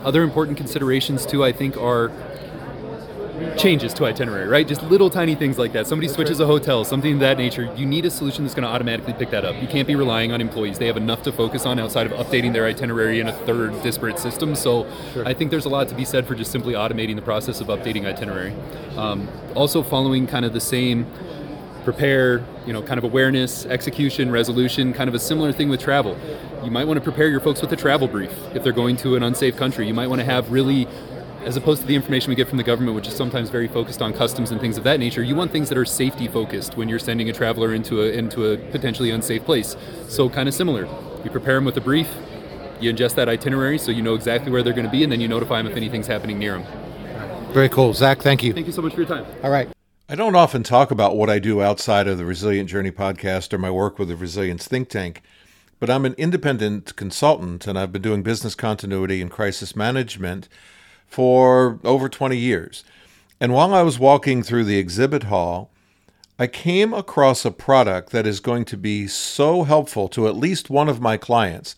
other 0.05 0.23
important 0.23 0.57
considerations 0.57 1.25
too, 1.27 1.43
I 1.43 1.53
think, 1.53 1.77
are 1.77 2.13
changes 3.57 3.95
to 3.95 4.05
itinerary, 4.05 4.49
right? 4.49 4.67
Just 4.67 4.83
little 4.83 5.11
tiny 5.11 5.35
things 5.35 5.59
like 5.59 5.73
that. 5.73 5.87
Somebody 5.87 6.09
switches 6.09 6.41
a 6.41 6.47
hotel, 6.47 6.85
something 6.85 7.15
of 7.15 7.21
that 7.21 7.39
nature. 7.39 7.73
You 7.77 7.87
need 7.87 8.05
a 8.05 8.11
solution 8.11 8.45
that's 8.45 8.55
going 8.55 8.67
to 8.67 8.69
automatically 8.69 9.13
pick 9.13 9.31
that 9.31 9.45
up. 9.45 9.61
You 9.61 9.69
can't 9.69 9.87
be 9.87 9.95
relying 9.95 10.33
on 10.33 10.41
employees. 10.41 10.79
They 10.79 10.87
have 10.87 10.97
enough 10.97 11.23
to 11.25 11.33
focus 11.33 11.67
on 11.67 11.79
outside 11.79 12.07
of 12.07 12.13
updating 12.13 12.53
their 12.53 12.67
itinerary 12.67 13.21
in 13.21 13.29
a 13.29 13.33
third 13.33 13.83
disparate 13.83 14.19
system. 14.19 14.55
So 14.55 14.91
sure. 15.13 15.27
I 15.27 15.35
think 15.35 15.51
there's 15.51 15.65
a 15.65 15.71
lot 15.71 15.89
to 15.89 15.95
be 15.95 16.05
said 16.05 16.27
for 16.27 16.35
just 16.35 16.53
simply 16.53 16.75
automating 16.75 17.17
the 17.17 17.23
process 17.23 17.61
of 17.61 17.69
updating 17.69 18.07
itinerary. 18.07 18.55
Um, 18.97 19.29
also, 19.55 19.83
following 19.83 20.27
kind 20.27 20.45
of 20.45 20.53
the 20.53 20.61
same 20.61 21.07
prepare, 21.85 22.45
you 22.67 22.73
know, 22.73 22.83
kind 22.83 22.99
of 22.99 23.05
awareness, 23.05 23.65
execution, 23.67 24.31
resolution, 24.31 24.93
kind 24.93 25.09
of 25.09 25.15
a 25.15 25.21
similar 25.21 25.53
thing 25.53 25.69
with 25.69 25.81
travel. 25.81 26.19
You 26.65 26.71
might 26.73 26.85
want 26.85 26.97
to 26.99 27.01
prepare 27.01 27.29
your 27.29 27.39
folks 27.39 27.61
with 27.61 27.73
a 27.73 27.77
travel 27.77 28.09
brief 28.09 28.33
if 28.55 28.65
they're 28.65 28.73
going 28.73 28.97
to 28.99 29.15
an 29.15 29.23
unsafe 29.23 29.57
country. 29.57 29.87
You 29.87 29.95
might 29.95 30.09
want 30.09 30.21
to 30.21 30.25
have 30.25 30.51
really 30.51 30.89
as 31.45 31.57
opposed 31.57 31.81
to 31.81 31.87
the 31.87 31.95
information 31.95 32.31
we 32.31 32.35
get 32.35 32.49
from 32.49 32.59
the 32.59 32.65
government, 32.65 32.95
which 32.95 33.07
is 33.07 33.15
sometimes 33.15 33.51
very 33.51 33.69
focused 33.69 34.03
on 34.03 34.13
customs 34.13 34.51
and 34.51 34.61
things 34.61 34.77
of 34.77 34.85
that 34.85 34.99
nature. 34.99 35.23
You 35.23 35.37
want 35.37 35.53
things 35.53 35.69
that 35.69 35.79
are 35.79 35.85
safety 35.85 36.29
focused 36.29 36.77
when 36.77 36.89
you're 36.89 36.99
sending 36.99 37.29
a 37.29 37.33
traveler 37.33 37.75
into 37.75 38.03
a 38.03 38.11
into 38.11 38.53
a 38.53 38.57
potentially 38.57 39.11
unsafe 39.11 39.45
place. 39.45 39.77
So 40.09 40.29
kind 40.29 40.49
of 40.49 40.55
similar. 40.55 40.89
You 41.25 41.31
prepare 41.31 41.55
them 41.55 41.65
with 41.65 41.77
a 41.77 41.81
brief, 41.81 42.09
you 42.81 42.93
ingest 42.93 43.15
that 43.15 43.29
itinerary 43.29 43.79
so 43.79 43.91
you 43.91 44.03
know 44.03 44.15
exactly 44.15 44.51
where 44.51 44.63
they're 44.63 44.73
going 44.73 44.87
to 44.87 44.93
be, 44.93 45.03
and 45.03 45.13
then 45.13 45.21
you 45.21 45.29
notify 45.29 45.59
them 45.63 45.71
if 45.71 45.77
anything's 45.77 46.07
happening 46.07 46.39
near 46.39 46.59
them. 46.59 47.53
Very 47.53 47.69
cool, 47.69 47.95
Zach. 47.95 48.21
Thank 48.21 48.43
you. 48.43 48.53
Thank 48.53 48.67
you 48.67 48.73
so 48.73 48.83
much 48.83 48.95
for 48.95 49.01
your 49.01 49.09
time. 49.09 49.25
All 49.43 49.51
right. 49.51 49.69
I 50.09 50.15
don't 50.15 50.37
often 50.37 50.63
talk 50.63 50.93
about 50.93 51.17
what 51.17 51.29
I 51.29 51.41
do 51.41 51.63
outside 51.63 52.07
of 52.07 52.17
the 52.17 52.25
Resilient 52.25 52.69
Journey 52.69 52.93
podcast 52.93 53.53
or 53.53 53.59
my 53.59 53.71
work 53.71 53.99
with 53.99 54.09
the 54.09 54.17
Resilience 54.17 54.69
Think 54.69 54.89
Tank, 54.89 55.21
but 55.81 55.91
I'm 55.91 56.05
an 56.05 56.15
independent 56.17 56.95
consultant 56.95 57.67
and 57.67 57.77
I've 57.77 57.91
been 57.91 58.03
doing 58.03 58.23
business 58.23 58.55
continuity 58.55 59.21
and 59.21 59.31
crisis 59.31 59.75
management 59.75 60.49
for 61.07 61.79
over 61.85 62.09
20 62.09 62.37
years. 62.37 62.85
And 63.41 63.53
while 63.53 63.75
I 63.75 63.83
was 63.83 63.99
walking 63.99 64.43
through 64.43 64.65
the 64.65 64.79
exhibit 64.79 65.25
hall, 65.25 65.71
I 66.39 66.47
came 66.47 66.93
across 66.93 67.45
a 67.45 67.51
product 67.51 68.11
that 68.11 68.27
is 68.27 68.41
going 68.41 68.65
to 68.67 68.77
be 68.77 69.07
so 69.07 69.63
helpful 69.63 70.09
to 70.09 70.29
at 70.29 70.37
least 70.37 70.69
one 70.69 70.89
of 70.89 71.01
my 71.01 71.17
clients. 71.17 71.77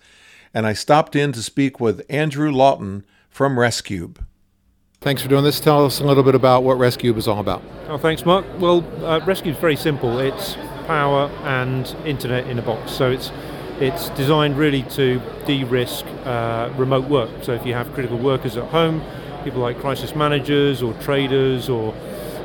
And 0.52 0.66
I 0.66 0.72
stopped 0.72 1.14
in 1.14 1.32
to 1.32 1.42
speak 1.42 1.78
with 1.78 2.04
Andrew 2.08 2.50
Lawton 2.50 3.04
from 3.28 3.56
Rescube. 3.56 4.18
Thanks 5.00 5.22
for 5.22 5.28
doing 5.28 5.44
this. 5.44 5.60
Tell 5.60 5.84
us 5.84 6.00
a 6.00 6.04
little 6.04 6.24
bit 6.24 6.34
about 6.34 6.64
what 6.64 6.76
Rescube 6.76 7.16
is 7.16 7.28
all 7.28 7.38
about. 7.38 7.62
Oh, 7.86 7.98
thanks, 7.98 8.26
Mark. 8.26 8.44
Well, 8.58 8.78
uh, 9.04 9.20
Rescube 9.20 9.52
is 9.52 9.58
very 9.58 9.76
simple. 9.76 10.18
It's 10.18 10.56
power 10.88 11.30
and 11.44 11.86
internet 12.04 12.48
in 12.48 12.58
a 12.58 12.62
box. 12.62 12.90
So 12.90 13.10
it's 13.10 13.30
it's 13.80 14.08
designed 14.10 14.56
really 14.58 14.82
to 14.82 15.20
de-risk 15.46 16.04
uh, 16.24 16.72
remote 16.76 17.08
work. 17.08 17.30
So 17.42 17.52
if 17.52 17.64
you 17.64 17.74
have 17.74 17.92
critical 17.94 18.18
workers 18.18 18.56
at 18.56 18.64
home, 18.70 19.02
people 19.44 19.60
like 19.60 19.78
crisis 19.78 20.14
managers 20.14 20.82
or 20.82 20.94
traders 20.94 21.68
or 21.68 21.94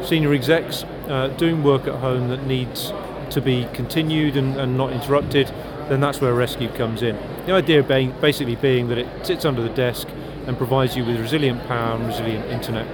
senior 0.04 0.34
execs 0.34 0.84
uh, 1.08 1.34
doing 1.38 1.64
work 1.64 1.88
at 1.88 1.96
home 1.96 2.30
that 2.30 2.46
needs 2.46 2.94
to 3.32 3.42
be 3.42 3.68
continued 3.74 4.38
and, 4.38 4.56
and, 4.58 4.78
not 4.78 4.94
interrupted, 4.94 5.48
then 5.90 6.00
that's 6.00 6.22
where 6.22 6.34
Rescube 6.34 6.76
comes 6.76 7.02
in. 7.02 7.18
The 7.46 7.54
idea 7.54 7.82
being 7.82 8.12
basically 8.22 8.56
being 8.56 8.90
that 8.90 8.98
it 9.00 9.26
sits 9.26 9.44
under 9.44 9.62
the 9.62 9.70
desk 9.70 10.08
and 10.46 10.56
provides 10.58 10.96
you 10.96 11.04
with 11.04 11.20
resilient 11.20 11.66
power 11.68 11.96
and 11.96 12.06
resilient 12.06 12.46
internet. 12.52 12.88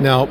Now, 0.00 0.26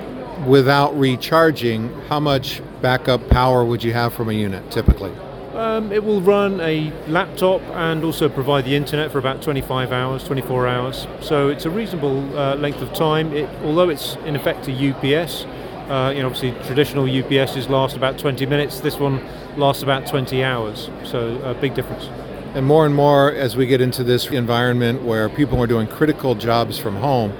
without 0.46 0.98
recharging, 0.98 1.92
how 2.10 2.20
much 2.20 2.62
backup 2.82 3.28
power 3.30 3.66
would 3.66 3.84
you 3.84 3.94
have 3.94 4.14
from 4.14 4.30
a 4.30 4.34
unit 4.34 4.70
typically? 4.72 5.12
Um, 5.58 5.92
it 5.92 6.04
will 6.04 6.22
run 6.22 6.62
a 6.62 6.94
laptop 7.08 7.64
and 7.74 8.04
also 8.04 8.30
provide 8.30 8.66
the 8.66 8.76
internet 8.76 9.12
for 9.12 9.18
about 9.18 9.42
25 9.42 9.92
hours, 9.92 10.24
24 10.24 10.68
hours. 10.68 11.08
So 11.20 11.50
it's 11.50 11.66
a 11.66 11.72
reasonable 11.72 12.38
uh, 12.38 12.54
length 12.58 12.80
of 12.80 12.94
time. 12.94 13.34
It, 13.34 13.50
although 13.64 13.90
it's 13.90 14.18
in 14.18 14.36
effect 14.36 14.68
a 14.68 14.72
UPS, 14.72 15.46
uh, 15.90 16.14
you 16.16 16.22
know, 16.22 16.28
obviously 16.28 16.52
traditional 16.68 17.06
UPSs 17.06 17.70
last 17.70 17.98
about 17.98 18.20
20 18.20 18.46
minutes. 18.46 18.82
This 18.82 19.00
one 19.00 19.20
lasts 19.58 19.82
about 19.82 20.06
20 20.06 20.44
hours. 20.44 20.92
So 21.04 21.42
a 21.42 21.56
big 21.56 21.74
difference. 21.74 22.06
And 22.54 22.64
more 22.64 22.86
and 22.86 22.94
more 22.94 23.32
as 23.32 23.56
we 23.56 23.66
get 23.66 23.82
into 23.82 24.04
this 24.04 24.28
environment 24.28 25.02
where 25.02 25.28
people 25.28 25.60
are 25.60 25.68
doing 25.68 25.88
critical 25.88 26.36
jobs 26.36 26.78
from 26.78 26.98
home 26.98 27.32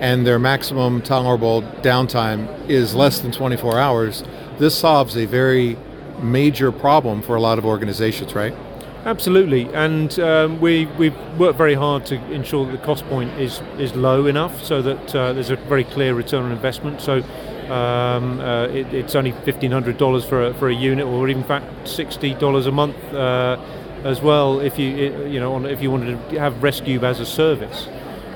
and 0.00 0.24
their 0.24 0.38
maximum 0.38 1.02
tolerable 1.02 1.62
downtime 1.82 2.46
is 2.68 2.94
less 2.94 3.18
than 3.18 3.32
24 3.32 3.76
hours, 3.76 4.22
this 4.58 4.78
solves 4.78 5.16
a 5.16 5.24
very 5.24 5.76
major 6.22 6.72
problem 6.72 7.22
for 7.22 7.36
a 7.36 7.40
lot 7.40 7.58
of 7.58 7.64
organizations, 7.64 8.34
right? 8.34 8.54
Absolutely, 9.04 9.72
and 9.72 10.18
um, 10.18 10.60
we 10.60 10.86
we 10.98 11.10
work 11.38 11.54
very 11.56 11.74
hard 11.74 12.04
to 12.06 12.16
ensure 12.32 12.66
that 12.66 12.72
the 12.72 12.84
cost 12.84 13.04
point 13.06 13.30
is 13.38 13.62
is 13.78 13.94
low 13.94 14.26
enough 14.26 14.64
so 14.64 14.82
that 14.82 15.14
uh, 15.14 15.32
there's 15.32 15.50
a 15.50 15.56
very 15.56 15.84
clear 15.84 16.12
return 16.12 16.42
on 16.42 16.50
investment. 16.50 17.00
So 17.00 17.22
um, 17.70 18.40
uh, 18.40 18.66
it, 18.66 18.92
it's 18.92 19.14
only 19.14 19.30
fifteen 19.30 19.70
hundred 19.70 19.96
dollars 19.96 20.24
for 20.24 20.46
a, 20.46 20.54
for 20.54 20.68
a 20.68 20.74
unit, 20.74 21.06
or 21.06 21.28
in 21.28 21.44
fact 21.44 21.86
sixty 21.86 22.34
dollars 22.34 22.66
a 22.66 22.72
month 22.72 22.96
uh, 23.14 23.60
as 24.02 24.20
well 24.22 24.58
if 24.58 24.76
you 24.76 24.88
you 25.26 25.38
know 25.38 25.64
if 25.66 25.80
you 25.80 25.90
wanted 25.92 26.30
to 26.30 26.40
have 26.40 26.54
Rescube 26.54 27.04
as 27.04 27.20
a 27.20 27.26
service. 27.26 27.86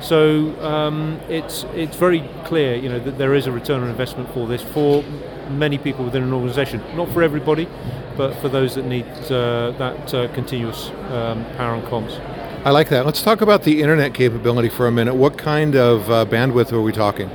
So 0.01 0.59
um, 0.65 1.21
it's 1.29 1.65
it's 1.75 1.97
very 1.97 2.23
clear, 2.45 2.77
you 2.77 2.89
know, 2.89 3.01
that 3.01 3.19
there 3.19 3.35
is 3.35 3.47
a 3.47 3.53
return 3.53 3.83
on 3.83 3.89
investment 3.89 4.33
for 4.33 4.47
this 4.47 4.63
for 4.63 5.05
many 5.51 5.79
people 5.79 6.05
within 6.05 6.23
an 6.23 6.33
organisation. 6.33 6.83
Not 6.97 7.09
for 7.11 7.23
everybody, 7.23 7.69
but 8.17 8.35
for 8.37 8.49
those 8.49 8.75
that 8.75 8.85
need 8.85 9.07
uh, 9.31 9.73
that 9.73 10.15
uh, 10.15 10.29
continuous 10.35 10.89
um, 11.11 11.45
power 11.57 11.75
and 11.75 11.85
comms. 11.85 12.19
I 12.65 12.71
like 12.71 12.91
that. 12.91 13.07
Let's 13.07 13.23
talk 13.23 13.41
about 13.41 13.63
the 13.63 13.81
internet 13.81 14.13
capability 14.13 14.69
for 14.69 14.87
a 14.87 14.93
minute. 14.93 15.15
What 15.15 15.39
kind 15.39 15.77
of 15.77 16.11
uh, 16.11 16.27
bandwidth 16.27 16.73
are 16.73 16.83
we 16.83 16.93
talking? 16.93 17.31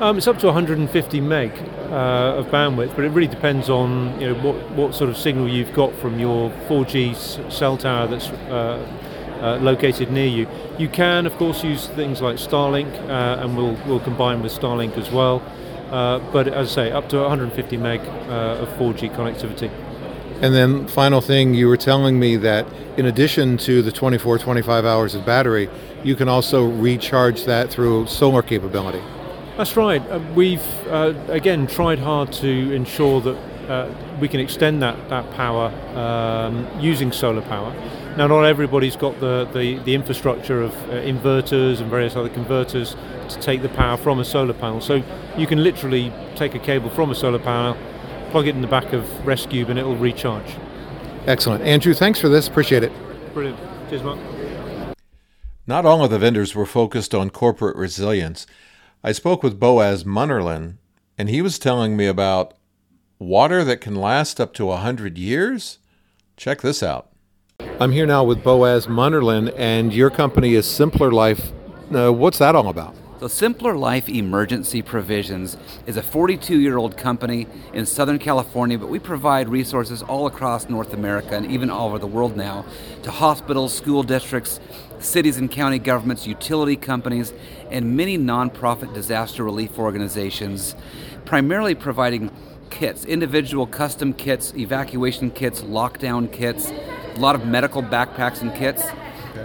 Um, 0.00 0.18
it's 0.18 0.26
up 0.26 0.38
to 0.38 0.46
150 0.46 1.20
meg 1.20 1.52
uh, 1.90 2.38
of 2.38 2.46
bandwidth, 2.46 2.94
but 2.94 3.04
it 3.04 3.10
really 3.10 3.28
depends 3.28 3.68
on 3.70 4.20
you 4.20 4.32
know 4.32 4.40
what, 4.42 4.70
what 4.70 4.94
sort 4.94 5.10
of 5.10 5.16
signal 5.16 5.48
you've 5.48 5.72
got 5.74 5.94
from 5.94 6.18
your 6.18 6.50
4G 6.68 7.50
cell 7.50 7.76
tower 7.76 8.06
that's 8.06 8.28
uh, 8.28 8.86
uh, 9.40 9.56
located 9.56 10.10
near 10.10 10.26
you. 10.26 10.48
You 10.78 10.88
can, 10.88 11.26
of 11.26 11.36
course, 11.36 11.62
use 11.62 11.86
things 11.88 12.20
like 12.20 12.36
Starlink, 12.36 12.92
uh, 13.08 13.42
and 13.42 13.56
we'll, 13.56 13.76
we'll 13.86 14.00
combine 14.00 14.42
with 14.42 14.52
Starlink 14.52 14.96
as 14.96 15.10
well. 15.10 15.42
Uh, 15.90 16.18
but 16.32 16.48
as 16.48 16.70
I 16.72 16.74
say, 16.74 16.90
up 16.90 17.08
to 17.10 17.18
150 17.18 17.76
meg 17.76 18.00
uh, 18.00 18.62
of 18.62 18.68
4G 18.70 19.14
connectivity. 19.14 19.70
And 20.40 20.54
then, 20.54 20.86
final 20.86 21.20
thing, 21.20 21.54
you 21.54 21.66
were 21.66 21.76
telling 21.76 22.20
me 22.20 22.36
that 22.36 22.66
in 22.96 23.06
addition 23.06 23.56
to 23.58 23.82
the 23.82 23.90
24, 23.90 24.38
25 24.38 24.84
hours 24.84 25.14
of 25.14 25.24
battery, 25.24 25.68
you 26.04 26.14
can 26.14 26.28
also 26.28 26.64
recharge 26.64 27.44
that 27.44 27.70
through 27.70 28.06
solar 28.06 28.42
capability. 28.42 29.02
That's 29.56 29.76
right. 29.76 30.00
Uh, 30.08 30.20
we've 30.36 30.86
uh, 30.86 31.14
again 31.28 31.66
tried 31.66 31.98
hard 31.98 32.32
to 32.34 32.72
ensure 32.72 33.20
that 33.20 33.36
uh, 33.68 33.92
we 34.20 34.28
can 34.28 34.38
extend 34.38 34.82
that 34.82 35.08
that 35.08 35.28
power 35.32 35.72
um, 35.96 36.66
using 36.80 37.10
solar 37.10 37.42
power. 37.42 37.74
Now, 38.18 38.26
not 38.26 38.46
everybody's 38.46 38.96
got 38.96 39.20
the, 39.20 39.48
the, 39.52 39.78
the 39.84 39.94
infrastructure 39.94 40.60
of 40.60 40.74
uh, 40.90 40.94
inverters 40.94 41.80
and 41.80 41.88
various 41.88 42.16
other 42.16 42.28
converters 42.28 42.96
to 43.28 43.38
take 43.40 43.62
the 43.62 43.68
power 43.68 43.96
from 43.96 44.18
a 44.18 44.24
solar 44.24 44.54
panel. 44.54 44.80
So 44.80 45.04
you 45.36 45.46
can 45.46 45.62
literally 45.62 46.12
take 46.34 46.56
a 46.56 46.58
cable 46.58 46.90
from 46.90 47.12
a 47.12 47.14
solar 47.14 47.38
panel, 47.38 47.76
plug 48.32 48.48
it 48.48 48.56
in 48.56 48.60
the 48.60 48.66
back 48.66 48.92
of 48.92 49.04
Rescube, 49.22 49.68
and 49.68 49.78
it 49.78 49.84
will 49.84 49.94
recharge. 49.94 50.56
Excellent. 51.26 51.62
Andrew, 51.62 51.94
thanks 51.94 52.18
for 52.18 52.28
this. 52.28 52.48
Appreciate 52.48 52.82
it. 52.82 52.90
Brilliant. 53.34 53.56
Cheers, 53.88 54.02
Mark. 54.02 54.18
Not 55.68 55.86
all 55.86 56.02
of 56.02 56.10
the 56.10 56.18
vendors 56.18 56.56
were 56.56 56.66
focused 56.66 57.14
on 57.14 57.30
corporate 57.30 57.76
resilience. 57.76 58.48
I 59.04 59.12
spoke 59.12 59.44
with 59.44 59.60
Boaz 59.60 60.02
Munnerlyn, 60.02 60.78
and 61.16 61.28
he 61.28 61.40
was 61.40 61.56
telling 61.56 61.96
me 61.96 62.08
about 62.08 62.54
water 63.20 63.62
that 63.62 63.80
can 63.80 63.94
last 63.94 64.40
up 64.40 64.54
to 64.54 64.66
100 64.66 65.16
years. 65.16 65.78
Check 66.36 66.62
this 66.62 66.82
out. 66.82 67.07
I'm 67.80 67.92
here 67.92 68.06
now 68.06 68.24
with 68.24 68.42
Boaz 68.42 68.88
Munnerlyn, 68.88 69.54
and 69.56 69.92
your 69.92 70.10
company 70.10 70.54
is 70.54 70.66
Simpler 70.66 71.12
Life. 71.12 71.52
Uh, 71.94 72.12
what's 72.12 72.38
that 72.38 72.56
all 72.56 72.68
about? 72.68 72.96
So, 73.20 73.28
Simpler 73.28 73.76
Life 73.76 74.08
Emergency 74.08 74.82
Provisions 74.82 75.56
is 75.86 75.96
a 75.96 76.02
42 76.02 76.58
year 76.58 76.76
old 76.76 76.96
company 76.96 77.46
in 77.72 77.86
Southern 77.86 78.18
California, 78.18 78.76
but 78.78 78.88
we 78.88 78.98
provide 78.98 79.48
resources 79.48 80.02
all 80.02 80.26
across 80.26 80.68
North 80.68 80.92
America 80.92 81.36
and 81.36 81.46
even 81.52 81.70
all 81.70 81.86
over 81.86 82.00
the 82.00 82.06
world 82.08 82.36
now 82.36 82.64
to 83.04 83.12
hospitals, 83.12 83.74
school 83.74 84.02
districts, 84.02 84.58
cities 84.98 85.36
and 85.36 85.48
county 85.48 85.78
governments, 85.78 86.26
utility 86.26 86.74
companies, 86.74 87.32
and 87.70 87.96
many 87.96 88.18
nonprofit 88.18 88.92
disaster 88.92 89.44
relief 89.44 89.78
organizations, 89.78 90.74
primarily 91.24 91.76
providing 91.76 92.32
kits, 92.70 93.04
individual 93.04 93.68
custom 93.68 94.12
kits, 94.12 94.52
evacuation 94.56 95.30
kits, 95.30 95.62
lockdown 95.62 96.32
kits, 96.32 96.72
a 97.18 97.20
lot 97.20 97.34
of 97.34 97.44
medical 97.44 97.82
backpacks 97.82 98.42
and 98.42 98.54
kits 98.54 98.84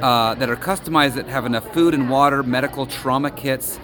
uh, 0.04 0.36
that 0.36 0.48
are 0.48 0.56
customized 0.56 1.16
that 1.16 1.26
have 1.26 1.44
enough 1.44 1.74
food 1.74 1.96
and 1.96 2.08
water, 2.08 2.44
medical 2.44 2.86
trauma 2.86 3.32
kits. 3.32 3.80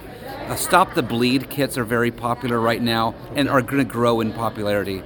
Uh, 0.46 0.54
Stop 0.54 0.94
the 0.94 1.02
bleed 1.02 1.50
kits 1.50 1.76
are 1.76 1.82
very 1.82 2.12
popular 2.12 2.60
right 2.60 2.80
now 2.80 3.16
and 3.34 3.48
are 3.48 3.60
going 3.60 3.78
to 3.78 3.92
grow 3.92 4.20
in 4.20 4.32
popularity. 4.32 5.02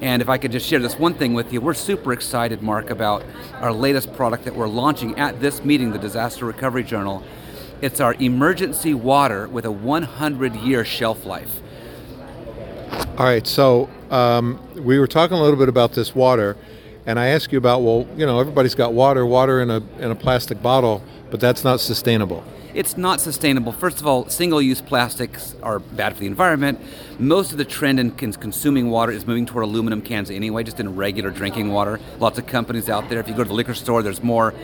And 0.00 0.20
if 0.20 0.28
I 0.28 0.36
could 0.36 0.50
just 0.50 0.66
share 0.66 0.80
this 0.80 0.98
one 0.98 1.14
thing 1.14 1.32
with 1.34 1.52
you, 1.52 1.60
we're 1.60 1.74
super 1.74 2.12
excited, 2.12 2.60
Mark, 2.60 2.90
about 2.90 3.22
our 3.60 3.72
latest 3.72 4.12
product 4.14 4.44
that 4.46 4.56
we're 4.56 4.66
launching 4.66 5.16
at 5.16 5.40
this 5.40 5.64
meeting, 5.64 5.92
the 5.92 5.98
Disaster 6.00 6.44
Recovery 6.44 6.82
Journal. 6.82 7.22
It's 7.82 8.00
our 8.00 8.14
emergency 8.14 8.94
water 8.94 9.46
with 9.46 9.64
a 9.64 9.70
100 9.70 10.56
year 10.56 10.84
shelf 10.84 11.24
life. 11.24 11.60
All 13.16 13.26
right, 13.26 13.46
so 13.46 13.88
um, 14.10 14.60
we 14.74 14.98
were 14.98 15.06
talking 15.06 15.36
a 15.36 15.40
little 15.40 15.58
bit 15.58 15.68
about 15.68 15.92
this 15.92 16.16
water, 16.16 16.56
and 17.06 17.18
I 17.18 17.28
ask 17.28 17.52
you 17.52 17.58
about 17.58 17.82
well, 17.82 18.06
you 18.16 18.26
know, 18.26 18.40
everybody's 18.40 18.74
got 18.74 18.92
water, 18.92 19.24
water 19.26 19.60
in 19.60 19.70
a 19.70 19.82
in 19.98 20.10
a 20.10 20.14
plastic 20.14 20.62
bottle, 20.62 21.02
but 21.30 21.40
that's 21.40 21.64
not 21.64 21.80
sustainable. 21.80 22.44
It's 22.74 22.96
not 22.96 23.20
sustainable. 23.20 23.70
First 23.70 24.00
of 24.00 24.06
all, 24.08 24.28
single-use 24.28 24.80
plastics 24.80 25.54
are 25.62 25.78
bad 25.78 26.14
for 26.14 26.20
the 26.20 26.26
environment. 26.26 26.80
Most 27.20 27.52
of 27.52 27.58
the 27.58 27.64
trend 27.64 28.00
in 28.00 28.10
consuming 28.10 28.90
water 28.90 29.12
is 29.12 29.28
moving 29.28 29.46
toward 29.46 29.64
aluminum 29.64 30.02
cans 30.02 30.28
anyway, 30.28 30.64
just 30.64 30.80
in 30.80 30.96
regular 30.96 31.30
drinking 31.30 31.70
water. 31.70 32.00
Lots 32.18 32.36
of 32.36 32.46
companies 32.46 32.88
out 32.88 33.08
there. 33.08 33.20
If 33.20 33.28
you 33.28 33.34
go 33.34 33.44
to 33.44 33.48
the 33.48 33.54
liquor 33.54 33.74
store, 33.74 34.02
there's 34.02 34.24
more 34.24 34.54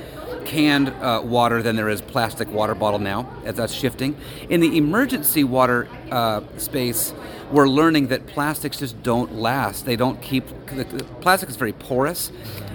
canned 0.44 0.88
uh, 0.88 1.20
water 1.24 1.62
than 1.62 1.76
there 1.76 1.88
is 1.88 2.00
plastic 2.00 2.50
water 2.50 2.74
bottle 2.74 2.98
now, 2.98 3.32
as 3.44 3.54
that's 3.54 3.72
shifting. 3.72 4.16
In 4.48 4.58
the 4.58 4.76
emergency 4.76 5.44
water 5.44 5.86
uh, 6.10 6.40
space, 6.56 7.14
we're 7.50 7.68
learning 7.68 8.08
that 8.08 8.26
plastics 8.26 8.78
just 8.78 9.02
don't 9.02 9.34
last. 9.34 9.84
They 9.84 9.96
don't 9.96 10.20
keep. 10.22 10.46
The, 10.66 10.84
the 10.84 11.04
plastic 11.20 11.48
is 11.48 11.56
very 11.56 11.72
porous, 11.72 12.30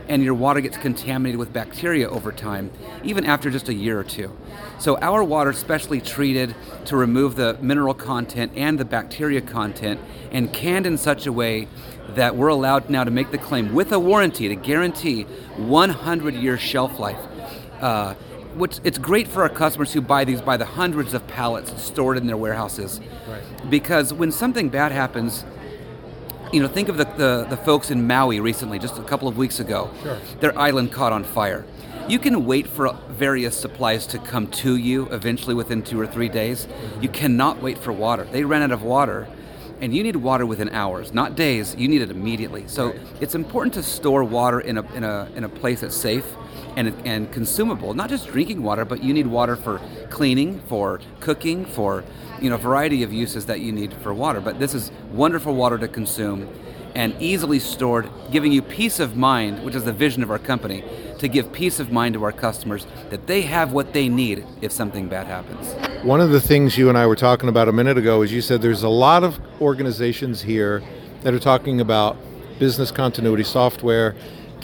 and 0.07 0.23
your 0.23 0.33
water 0.33 0.59
gets 0.59 0.77
contaminated 0.77 1.39
with 1.39 1.53
bacteria 1.53 2.09
over 2.09 2.31
time, 2.31 2.71
even 3.03 3.25
after 3.25 3.49
just 3.49 3.69
a 3.69 3.73
year 3.73 3.99
or 3.99 4.03
two. 4.03 4.35
So 4.79 4.97
our 4.97 5.23
water 5.23 5.51
is 5.51 5.57
specially 5.57 6.01
treated 6.01 6.55
to 6.85 6.97
remove 6.97 7.35
the 7.35 7.57
mineral 7.61 7.93
content 7.93 8.51
and 8.55 8.77
the 8.77 8.85
bacteria 8.85 9.41
content, 9.41 9.99
and 10.31 10.51
canned 10.51 10.85
in 10.85 10.97
such 10.97 11.25
a 11.25 11.31
way 11.31 11.67
that 12.09 12.35
we're 12.35 12.49
allowed 12.49 12.89
now 12.89 13.03
to 13.03 13.11
make 13.11 13.31
the 13.31 13.37
claim 13.37 13.73
with 13.73 13.91
a 13.91 13.99
warranty 13.99 14.47
to 14.49 14.55
guarantee 14.55 15.23
100 15.23 16.33
year 16.35 16.57
shelf 16.57 16.99
life. 16.99 17.19
Uh, 17.81 18.13
which 18.55 18.79
it's 18.83 18.97
great 18.97 19.27
for 19.27 19.43
our 19.43 19.49
customers 19.49 19.93
who 19.93 20.01
buy 20.01 20.23
these 20.23 20.41
by 20.41 20.57
the 20.57 20.65
hundreds 20.65 21.13
of 21.13 21.27
pallets 21.27 21.81
stored 21.81 22.17
in 22.17 22.25
their 22.27 22.37
warehouses. 22.37 22.99
Right. 23.27 23.69
Because 23.69 24.13
when 24.13 24.31
something 24.31 24.69
bad 24.69 24.91
happens, 24.91 25.43
you 26.51 26.61
know, 26.61 26.67
think 26.67 26.87
of 26.87 26.97
the, 26.97 27.05
the, 27.05 27.45
the, 27.49 27.57
folks 27.57 27.91
in 27.91 28.07
Maui 28.07 28.39
recently, 28.39 28.79
just 28.79 28.97
a 28.97 29.03
couple 29.03 29.27
of 29.27 29.37
weeks 29.37 29.59
ago. 29.59 29.91
Sure. 30.01 30.19
Their 30.39 30.57
island 30.57 30.91
caught 30.91 31.11
on 31.11 31.23
fire. 31.23 31.65
You 32.07 32.19
can 32.19 32.45
wait 32.45 32.67
for 32.67 32.93
various 33.09 33.59
supplies 33.59 34.05
to 34.07 34.19
come 34.19 34.47
to 34.47 34.77
you 34.77 35.07
eventually 35.07 35.55
within 35.55 35.81
two 35.81 35.99
or 35.99 36.07
three 36.07 36.29
days. 36.29 36.65
Mm-hmm. 36.65 37.01
You 37.01 37.09
cannot 37.09 37.61
wait 37.61 37.77
for 37.77 37.91
water. 37.91 38.25
They 38.25 38.43
ran 38.43 38.61
out 38.61 38.71
of 38.71 38.83
water 38.83 39.27
and 39.81 39.93
you 39.93 40.03
need 40.03 40.15
water 40.15 40.45
within 40.45 40.69
hours, 40.69 41.13
not 41.13 41.35
days. 41.35 41.75
You 41.75 41.87
need 41.87 42.01
it 42.01 42.11
immediately. 42.11 42.65
So 42.67 42.91
right. 42.91 42.99
it's 43.19 43.35
important 43.35 43.73
to 43.73 43.83
store 43.83 44.23
water 44.23 44.61
in 44.61 44.77
a, 44.77 44.93
in 44.93 45.03
a, 45.03 45.27
in 45.35 45.43
a 45.43 45.49
place 45.49 45.81
that's 45.81 45.95
safe 45.95 46.25
and, 46.75 46.93
and 47.05 47.31
consumable. 47.31 47.93
Not 47.93 48.09
just 48.09 48.27
drinking 48.27 48.63
water, 48.63 48.85
but 48.85 49.03
you 49.03 49.13
need 49.13 49.27
water 49.27 49.55
for 49.55 49.81
cleaning, 50.09 50.59
for 50.67 50.99
cooking, 51.19 51.65
for 51.65 52.03
you 52.41 52.49
know, 52.49 52.57
variety 52.57 53.03
of 53.03 53.13
uses 53.13 53.45
that 53.45 53.61
you 53.61 53.71
need 53.71 53.93
for 53.93 54.13
water. 54.13 54.41
But 54.41 54.59
this 54.59 54.73
is 54.73 54.91
wonderful 55.11 55.55
water 55.55 55.77
to 55.77 55.87
consume 55.87 56.49
and 56.95 57.13
easily 57.19 57.59
stored, 57.59 58.09
giving 58.31 58.53
you 58.53 58.61
peace 58.61 58.99
of 59.01 59.17
mind, 59.17 59.63
which 59.65 59.75
is 59.75 59.83
the 59.83 59.91
vision 59.91 60.23
of 60.23 60.31
our 60.31 60.39
company, 60.39 60.83
to 61.19 61.27
give 61.27 61.51
peace 61.51 61.79
of 61.79 61.91
mind 61.91 62.13
to 62.13 62.23
our 62.23 62.31
customers 62.31 62.87
that 63.09 63.27
they 63.27 63.41
have 63.41 63.73
what 63.73 63.91
they 63.93 64.07
need 64.07 64.45
if 64.61 64.71
something 64.71 65.09
bad 65.09 65.27
happens. 65.27 65.73
One 66.05 66.21
of 66.21 66.29
the 66.29 66.39
things 66.39 66.77
you 66.77 66.87
and 66.87 66.97
I 66.97 67.05
were 67.05 67.15
talking 67.15 67.49
about 67.49 67.67
a 67.67 67.73
minute 67.73 67.97
ago 67.97 68.21
is 68.21 68.31
you 68.31 68.41
said 68.41 68.61
there's 68.61 68.83
a 68.83 68.89
lot 68.89 69.23
of 69.23 69.39
organizations 69.59 70.41
here 70.41 70.81
that 71.23 71.33
are 71.33 71.39
talking 71.39 71.81
about 71.81 72.15
business 72.59 72.91
continuity 72.91 73.43
software 73.43 74.15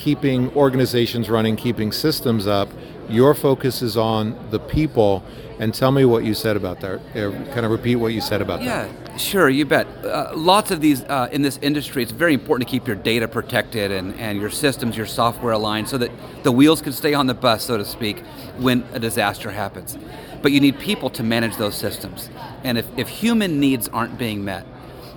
keeping 0.02 0.50
organizations 0.56 1.30
running, 1.30 1.56
keeping 1.56 1.92
systems 1.92 2.48
up. 2.48 2.68
Your 3.08 3.36
focus 3.36 3.84
is 3.84 3.98
on 3.98 4.36
the 4.50 4.60
people. 4.60 5.24
And 5.60 5.72
tell 5.76 5.92
me 5.92 6.06
what 6.06 6.24
you 6.24 6.34
said 6.34 6.56
about 6.58 6.80
that. 6.82 7.00
Uh, 7.16 7.32
kind 7.54 7.66
of 7.68 7.72
repeat 7.72 7.98
what 7.98 8.14
you 8.14 8.22
said 8.22 8.42
about 8.42 8.64
yeah, 8.64 8.88
that. 8.88 9.12
Yeah, 9.12 9.18
sure, 9.18 9.48
you 9.48 9.64
bet. 9.64 9.86
Uh, 10.04 10.32
lots 10.36 10.72
of 10.72 10.82
these 10.82 11.04
uh, 11.04 11.30
in 11.32 11.44
this 11.44 11.60
industry, 11.62 12.02
it's 12.02 12.12
very 12.12 12.34
important 12.34 12.68
to 12.68 12.72
keep 12.72 12.88
your 12.88 12.96
data 12.96 13.28
protected 13.28 13.92
and, 13.92 14.16
and 14.16 14.42
your 14.42 14.50
systems, 14.50 14.98
your 14.98 15.06
software 15.06 15.54
aligned 15.54 15.88
so 15.88 16.00
that 16.00 16.10
the 16.42 16.52
wheels 16.52 16.82
can 16.82 16.94
stay 16.94 17.14
on 17.14 17.28
the 17.28 17.36
bus, 17.36 17.64
so 17.66 17.78
to 17.78 17.86
speak, 17.86 18.22
when 18.58 18.84
a 18.94 19.00
disaster 19.00 19.52
happens. 19.52 20.00
But 20.42 20.52
you 20.52 20.60
need 20.60 20.80
people 20.80 21.12
to 21.12 21.22
manage 21.22 21.58
those 21.58 21.76
systems. 21.76 22.32
And 22.64 22.80
if, 22.80 22.88
if 22.98 23.08
human 23.08 23.60
needs 23.60 23.88
aren't 23.90 24.18
being 24.18 24.44
met, 24.44 24.66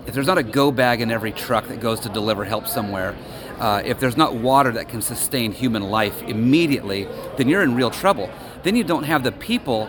if 0.07 0.13
there's 0.13 0.27
not 0.27 0.37
a 0.37 0.43
go 0.43 0.71
bag 0.71 1.01
in 1.01 1.11
every 1.11 1.33
truck 1.33 1.69
that 1.69 1.81
goes 1.81 2.01
to 2.01 2.11
deliver 2.11 2.45
help 2.45 2.67
somewhere, 2.67 3.17
uh, 3.59 3.83
if 3.85 4.01
there's 4.01 4.17
not 4.17 4.35
water 4.35 4.73
that 4.73 4.89
can 4.89 5.03
sustain 5.03 5.53
human 5.53 5.83
life 5.83 6.23
immediately, 6.23 7.07
then 7.37 7.49
you're 7.49 7.63
in 7.63 7.75
real 7.75 7.91
trouble. 7.91 8.31
Then 8.63 8.77
you 8.77 8.85
don't 8.85 9.05
have 9.05 9.23
the 9.23 9.33
people. 9.33 9.89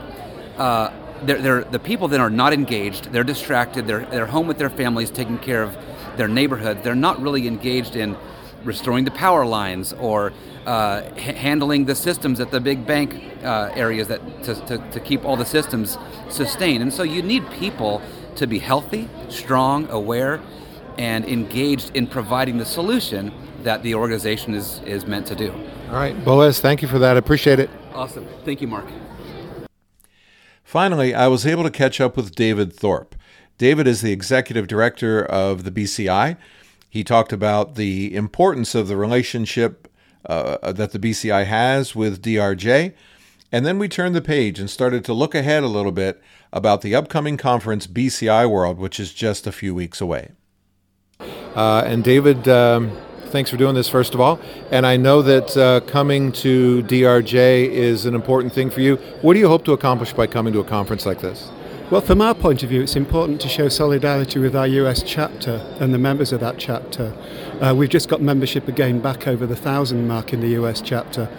Uh, 0.57 0.91
they're, 1.23 1.41
they're, 1.41 1.63
the 1.63 1.79
people 1.79 2.07
that 2.09 2.19
are 2.19 2.29
not 2.29 2.53
engaged. 2.53 3.11
They're 3.11 3.23
distracted. 3.23 3.87
They're, 3.87 4.05
they're 4.05 4.25
home 4.27 4.47
with 4.47 4.57
their 4.57 4.69
families, 4.69 5.09
taking 5.09 5.37
care 5.39 5.63
of 5.63 5.77
their 6.17 6.27
neighborhoods. 6.27 6.83
They're 6.83 6.95
not 6.95 7.21
really 7.21 7.47
engaged 7.47 7.95
in 7.95 8.15
restoring 8.63 9.05
the 9.05 9.11
power 9.11 9.45
lines 9.45 9.93
or 9.93 10.33
uh, 10.65 11.03
h- 11.15 11.35
handling 11.37 11.85
the 11.85 11.95
systems 11.95 12.39
at 12.39 12.51
the 12.51 12.59
big 12.59 12.85
bank 12.85 13.21
uh, 13.43 13.69
areas 13.73 14.07
that 14.07 14.43
to, 14.43 14.55
to, 14.65 14.77
to 14.91 14.99
keep 14.99 15.23
all 15.23 15.35
the 15.35 15.45
systems 15.45 15.97
sustained. 16.29 16.81
And 16.81 16.91
so 16.91 17.03
you 17.03 17.21
need 17.21 17.49
people 17.51 18.01
to 18.35 18.47
be 18.47 18.59
healthy, 18.59 19.07
strong, 19.29 19.87
aware, 19.89 20.41
and 20.97 21.25
engaged 21.25 21.95
in 21.95 22.07
providing 22.07 22.57
the 22.57 22.65
solution 22.65 23.31
that 23.65 23.83
the 23.83 23.95
organization 23.95 24.53
is, 24.53 24.79
is 24.85 25.05
meant 25.05 25.27
to 25.27 25.35
do. 25.35 25.51
All 25.89 25.95
right, 25.95 26.15
Boaz, 26.23 26.59
thank 26.59 26.81
you 26.81 26.87
for 26.87 26.99
that. 26.99 27.15
I 27.15 27.19
appreciate 27.19 27.59
it. 27.59 27.69
Awesome. 27.93 28.27
Thank 28.43 28.61
you, 28.61 28.67
Mark. 28.67 28.85
Finally, 30.63 31.13
I 31.13 31.27
was 31.27 31.45
able 31.45 31.63
to 31.63 31.71
catch 31.71 31.99
up 31.99 32.15
with 32.15 32.35
David 32.35 32.73
Thorpe. 32.73 33.15
David 33.57 33.87
is 33.87 34.01
the 34.01 34.11
executive 34.11 34.67
director 34.67 35.23
of 35.23 35.63
the 35.63 35.71
BCI. 35.71 36.37
He 36.89 37.03
talked 37.03 37.33
about 37.33 37.75
the 37.75 38.15
importance 38.15 38.75
of 38.75 38.87
the 38.87 38.97
relationship 38.97 39.87
uh, 40.25 40.71
that 40.71 40.91
the 40.91 40.99
BCI 40.99 41.45
has 41.45 41.95
with 41.95 42.21
DRJ. 42.21 42.93
And 43.51 43.65
then 43.65 43.79
we 43.79 43.87
turned 43.87 44.15
the 44.15 44.21
page 44.21 44.59
and 44.59 44.69
started 44.69 45.05
to 45.05 45.13
look 45.13 45.35
ahead 45.35 45.63
a 45.63 45.67
little 45.67 45.91
bit 45.91 46.21
about 46.51 46.81
the 46.81 46.95
upcoming 46.95 47.37
conference 47.37 47.87
BCI 47.87 48.49
World, 48.49 48.77
which 48.77 48.99
is 48.99 49.13
just 49.13 49.47
a 49.47 49.51
few 49.51 49.73
weeks 49.73 50.01
away. 50.01 50.31
Uh, 51.19 51.83
and 51.85 52.03
David, 52.03 52.47
um, 52.47 52.91
thanks 53.27 53.49
for 53.49 53.57
doing 53.57 53.75
this, 53.75 53.89
first 53.89 54.13
of 54.13 54.21
all. 54.21 54.39
And 54.71 54.85
I 54.85 54.97
know 54.97 55.21
that 55.21 55.57
uh, 55.57 55.79
coming 55.81 56.31
to 56.33 56.83
DRJ 56.83 57.69
is 57.69 58.05
an 58.05 58.15
important 58.15 58.53
thing 58.53 58.69
for 58.69 58.81
you. 58.81 58.95
What 59.21 59.33
do 59.33 59.39
you 59.39 59.47
hope 59.47 59.65
to 59.65 59.73
accomplish 59.73 60.13
by 60.13 60.27
coming 60.27 60.53
to 60.53 60.59
a 60.59 60.63
conference 60.63 61.05
like 61.05 61.21
this? 61.21 61.49
Well, 61.91 62.01
from 62.01 62.19
our 62.19 62.33
point 62.33 62.63
of 62.63 62.69
view, 62.69 62.81
it's 62.81 62.95
important 62.95 63.39
to 63.41 63.47
show 63.47 63.69
solidarity 63.69 64.39
with 64.39 64.55
our 64.55 64.65
US 64.65 65.03
chapter 65.03 65.63
and 65.79 65.93
the 65.93 65.99
members 65.99 66.31
of 66.31 66.39
that 66.39 66.57
chapter. 66.57 67.13
Uh, 67.61 67.75
we've 67.77 67.91
just 67.91 68.09
got 68.09 68.23
membership 68.23 68.67
again 68.67 68.99
back 68.99 69.27
over 69.27 69.45
the 69.45 69.55
thousand 69.55 70.07
mark 70.07 70.33
in 70.33 70.41
the 70.41 70.49
US 70.59 70.81
chapter, 70.81 71.29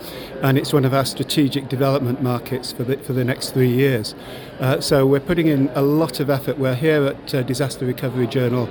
and 0.43 0.57
it's 0.57 0.73
one 0.73 0.85
of 0.85 0.95
our 0.95 1.05
strategic 1.05 1.69
development 1.69 2.23
markets 2.23 2.71
for 2.71 2.85
the, 2.85 2.97
for 2.99 3.13
the 3.13 3.25
next 3.25 3.51
three 3.51 3.73
years. 3.73 4.15
Uh, 4.61 4.81
so 4.81 5.05
we're 5.05 5.19
putting 5.19 5.49
in 5.49 5.69
a 5.75 5.83
lot 5.83 6.21
of 6.21 6.31
effort. 6.31 6.59
We're 6.59 6.77
here 6.77 7.07
at 7.07 7.35
uh, 7.35 7.43
Disaster 7.43 7.85
Recovery 7.85 8.29
Journal 8.29 8.69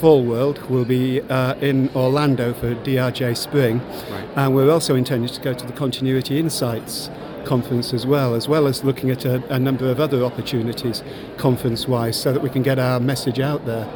Fall 0.00 0.24
World. 0.24 0.58
We'll 0.70 0.86
be 0.86 1.20
uh, 1.20 1.56
in 1.56 1.90
Orlando 1.94 2.54
for 2.54 2.74
DRJ 2.74 3.36
Spring, 3.36 3.80
right. 4.10 4.24
and 4.34 4.54
we're 4.54 4.70
also 4.70 4.94
intending 4.94 5.28
to 5.28 5.40
go 5.42 5.52
to 5.52 5.66
the 5.66 5.74
Continuity 5.74 6.38
Insights 6.38 7.10
conference 7.44 7.92
as 7.92 8.06
well, 8.06 8.34
as 8.34 8.48
well 8.48 8.66
as 8.66 8.82
looking 8.82 9.10
at 9.10 9.26
a, 9.26 9.44
a 9.52 9.58
number 9.58 9.90
of 9.90 10.00
other 10.00 10.24
opportunities 10.24 11.02
conference 11.36 11.86
wise 11.86 12.18
so 12.18 12.32
that 12.32 12.42
we 12.42 12.48
can 12.48 12.62
get 12.62 12.78
our 12.78 12.98
message 12.98 13.40
out 13.40 13.66
there. 13.66 13.86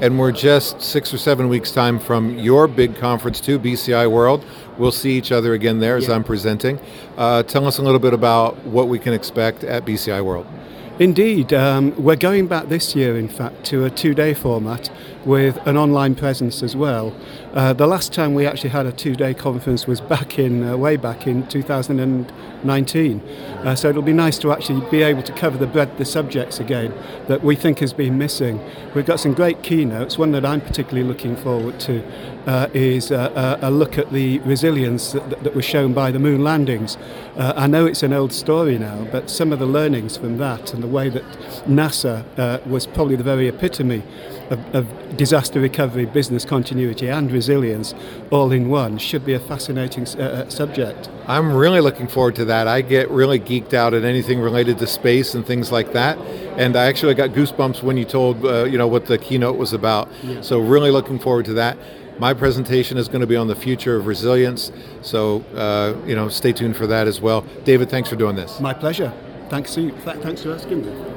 And 0.00 0.16
we're 0.16 0.30
just 0.30 0.80
six 0.80 1.12
or 1.12 1.18
seven 1.18 1.48
weeks' 1.48 1.72
time 1.72 1.98
from 1.98 2.38
your 2.38 2.68
big 2.68 2.94
conference 2.96 3.40
too, 3.40 3.58
BCI 3.58 4.08
World. 4.08 4.44
We'll 4.78 4.92
see 4.92 5.18
each 5.18 5.32
other 5.32 5.54
again 5.54 5.80
there 5.80 5.96
as 5.96 6.06
yeah. 6.06 6.14
I'm 6.14 6.24
presenting. 6.24 6.78
Uh, 7.16 7.42
tell 7.42 7.66
us 7.66 7.78
a 7.78 7.82
little 7.82 8.00
bit 8.00 8.14
about 8.14 8.64
what 8.64 8.86
we 8.86 9.00
can 9.00 9.12
expect 9.12 9.64
at 9.64 9.84
BCI 9.84 10.24
World. 10.24 10.46
Indeed, 10.98 11.52
um, 11.54 11.94
we're 11.96 12.16
going 12.16 12.46
back 12.46 12.68
this 12.68 12.94
year, 12.94 13.16
in 13.16 13.26
fact, 13.26 13.64
to 13.64 13.84
a 13.84 13.90
two 13.90 14.14
day 14.14 14.34
format 14.34 14.90
with 15.24 15.58
an 15.66 15.76
online 15.76 16.14
presence 16.14 16.62
as 16.62 16.74
well. 16.74 17.14
Uh, 17.52 17.72
the 17.72 17.86
last 17.86 18.12
time 18.12 18.34
we 18.34 18.46
actually 18.46 18.70
had 18.70 18.86
a 18.86 18.92
two 18.92 19.14
day 19.14 19.34
conference 19.34 19.86
was 19.86 20.00
back 20.00 20.38
in, 20.38 20.64
uh, 20.64 20.76
way 20.76 20.96
back 20.96 21.26
in 21.26 21.46
2019. 21.48 23.20
Uh, 23.20 23.74
so 23.74 23.88
it'll 23.88 24.02
be 24.02 24.12
nice 24.12 24.38
to 24.38 24.52
actually 24.52 24.80
be 24.90 25.02
able 25.02 25.22
to 25.22 25.32
cover 25.32 25.58
the 25.58 25.66
breadth 25.66 25.98
the 25.98 26.04
subjects 26.04 26.58
again 26.60 26.92
that 27.28 27.42
we 27.42 27.54
think 27.54 27.78
has 27.78 27.92
been 27.92 28.18
missing. 28.18 28.60
We've 28.94 29.06
got 29.06 29.20
some 29.20 29.34
great 29.34 29.62
keynotes. 29.62 30.18
One 30.18 30.32
that 30.32 30.44
I'm 30.44 30.60
particularly 30.60 31.06
looking 31.06 31.36
forward 31.36 31.78
to 31.80 32.02
uh, 32.46 32.68
is 32.74 33.12
uh, 33.12 33.58
a 33.60 33.70
look 33.70 33.98
at 33.98 34.12
the 34.12 34.40
resilience 34.40 35.12
that, 35.12 35.44
that, 35.44 35.54
was 35.54 35.64
shown 35.64 35.92
by 35.92 36.10
the 36.10 36.18
moon 36.18 36.42
landings. 36.42 36.96
Uh, 37.36 37.52
I 37.56 37.66
know 37.66 37.86
it's 37.86 38.02
an 38.02 38.12
old 38.12 38.32
story 38.32 38.78
now, 38.78 39.06
but 39.12 39.30
some 39.30 39.52
of 39.52 39.58
the 39.58 39.66
learnings 39.66 40.16
from 40.16 40.38
that 40.38 40.74
and 40.74 40.82
the 40.82 40.88
way 40.88 41.08
that 41.08 41.22
NASA 41.66 42.24
uh, 42.38 42.58
was 42.68 42.86
probably 42.86 43.16
the 43.16 43.22
very 43.22 43.48
epitome 43.48 44.02
of, 44.50 44.74
of, 44.74 45.16
disaster 45.16 45.60
recovery, 45.60 46.06
business 46.06 46.44
continuity, 46.44 47.08
and 47.08 47.30
resilience 47.30 47.94
all 48.30 48.50
in 48.50 48.68
one 48.68 48.98
should 48.98 49.24
be 49.24 49.34
a 49.34 49.40
fascinating 49.40 50.06
uh, 50.18 50.22
uh, 50.22 50.48
subject. 50.48 51.10
I'm 51.26 51.52
really 51.52 51.80
looking 51.80 52.08
forward 52.08 52.34
to 52.36 52.44
that. 52.46 52.66
I 52.66 52.80
get 52.80 53.10
really 53.10 53.38
geeked 53.38 53.74
out 53.74 53.92
at 53.94 54.04
anything 54.04 54.40
related 54.40 54.78
to 54.78 54.86
space 54.86 55.34
and 55.34 55.46
things 55.46 55.70
like 55.70 55.92
that, 55.92 56.18
and 56.56 56.76
I 56.76 56.86
actually 56.86 57.14
got 57.14 57.30
goosebumps 57.30 57.82
when 57.82 57.96
you 57.96 58.04
told 58.04 58.44
uh, 58.44 58.64
you 58.64 58.78
know 58.78 58.88
what 58.88 59.06
the 59.06 59.18
keynote 59.18 59.58
was 59.58 59.72
about. 59.72 60.08
Yeah. 60.22 60.40
So 60.40 60.58
really 60.58 60.90
looking 60.90 61.18
forward 61.18 61.44
to 61.46 61.54
that. 61.54 61.76
My 62.18 62.34
presentation 62.34 62.98
is 62.98 63.08
going 63.08 63.22
to 63.22 63.26
be 63.26 63.36
on 63.36 63.48
the 63.48 63.56
future 63.56 63.96
of 63.96 64.06
resilience, 64.06 64.70
so 65.02 65.44
uh, 65.54 65.94
you 66.06 66.14
know 66.14 66.28
stay 66.28 66.52
tuned 66.52 66.76
for 66.76 66.86
that 66.86 67.06
as 67.06 67.20
well. 67.20 67.42
David, 67.64 67.90
thanks 67.90 68.08
for 68.08 68.16
doing 68.16 68.36
this. 68.36 68.60
My 68.60 68.74
pleasure. 68.74 69.12
Thanks, 69.48 69.76
you. 69.76 69.90
Thanks 69.90 70.42
for 70.42 70.54
asking 70.54 70.86
me. 70.86 71.11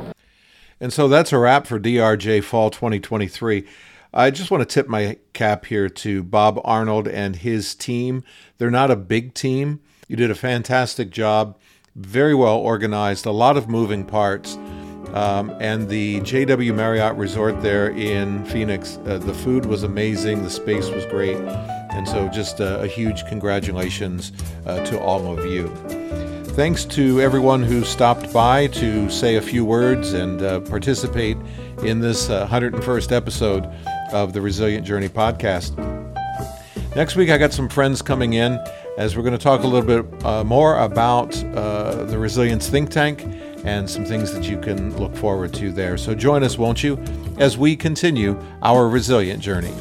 And 0.80 0.92
so 0.92 1.08
that's 1.08 1.32
a 1.32 1.38
wrap 1.38 1.68
for 1.68 1.80
DRJ 1.80 2.44
Fall 2.44 2.70
2023. 2.70 3.66
I 4.14 4.32
just 4.32 4.50
want 4.50 4.62
to 4.62 4.74
tip 4.74 4.88
my 4.88 5.18
cap 5.34 5.66
here 5.66 5.90
to 5.90 6.24
Bob 6.24 6.60
Arnold 6.64 7.08
and 7.08 7.36
his 7.36 7.76
team. 7.76 8.24
They're 8.58 8.72
not 8.72 8.92
a 8.92 8.96
big 8.96 9.34
team. 9.34 9.82
You 10.08 10.16
did 10.16 10.32
a 10.32 10.36
fantastic 10.36 11.10
job, 11.10 11.58
very 11.96 12.36
well 12.36 12.58
organized, 12.58 13.26
a 13.26 13.32
lot 13.32 13.58
of 13.58 13.68
moving 13.68 14.06
parts. 14.06 14.58
Um, 15.14 15.50
and 15.60 15.88
the 15.88 16.20
JW 16.22 16.74
Marriott 16.76 17.16
Resort 17.16 17.62
there 17.62 17.90
in 17.90 18.44
Phoenix, 18.46 18.98
uh, 19.06 19.18
the 19.18 19.34
food 19.34 19.66
was 19.66 19.84
amazing, 19.84 20.44
the 20.44 20.50
space 20.50 20.90
was 20.90 21.06
great. 21.06 21.38
And 21.38 22.08
so, 22.08 22.28
just 22.28 22.60
a, 22.60 22.82
a 22.82 22.88
huge 22.88 23.26
congratulations 23.28 24.34
uh, 24.66 24.84
to 24.86 25.00
all 25.00 25.38
of 25.38 25.46
you. 25.46 26.25
Thanks 26.56 26.86
to 26.86 27.20
everyone 27.20 27.64
who 27.64 27.84
stopped 27.84 28.32
by 28.32 28.68
to 28.68 29.10
say 29.10 29.36
a 29.36 29.42
few 29.42 29.66
words 29.66 30.14
and 30.14 30.42
uh, 30.42 30.62
participate 30.62 31.36
in 31.84 32.00
this 32.00 32.30
uh, 32.30 32.48
101st 32.48 33.12
episode 33.12 33.66
of 34.14 34.32
the 34.32 34.40
Resilient 34.40 34.88
Journey 34.88 35.10
podcast. 35.10 35.76
Next 36.96 37.18
week, 37.18 37.30
I 37.30 37.38
got 37.38 37.52
some 37.52 37.68
friends 37.68 38.02
coming 38.02 38.36
in 38.36 38.58
as 38.98 39.18
we're 39.18 39.24
going 39.24 39.38
to 39.38 39.44
talk 39.44 39.64
a 39.66 39.68
little 39.68 39.86
bit 39.86 40.26
uh, 40.26 40.46
more 40.46 40.80
about 40.80 41.36
uh, 41.44 42.06
the 42.06 42.18
Resilience 42.18 42.70
Think 42.70 42.90
Tank 42.90 43.26
and 43.66 43.90
some 43.90 44.06
things 44.06 44.32
that 44.32 44.46
you 44.46 44.58
can 44.58 44.96
look 44.96 45.14
forward 45.14 45.54
to 45.56 45.74
there. 45.74 45.98
So 45.98 46.16
join 46.16 46.42
us, 46.42 46.58
won't 46.58 46.82
you, 46.82 46.98
as 47.38 47.58
we 47.58 47.76
continue 47.76 48.42
our 48.62 48.88
resilient 48.88 49.44
journey. 49.44 49.74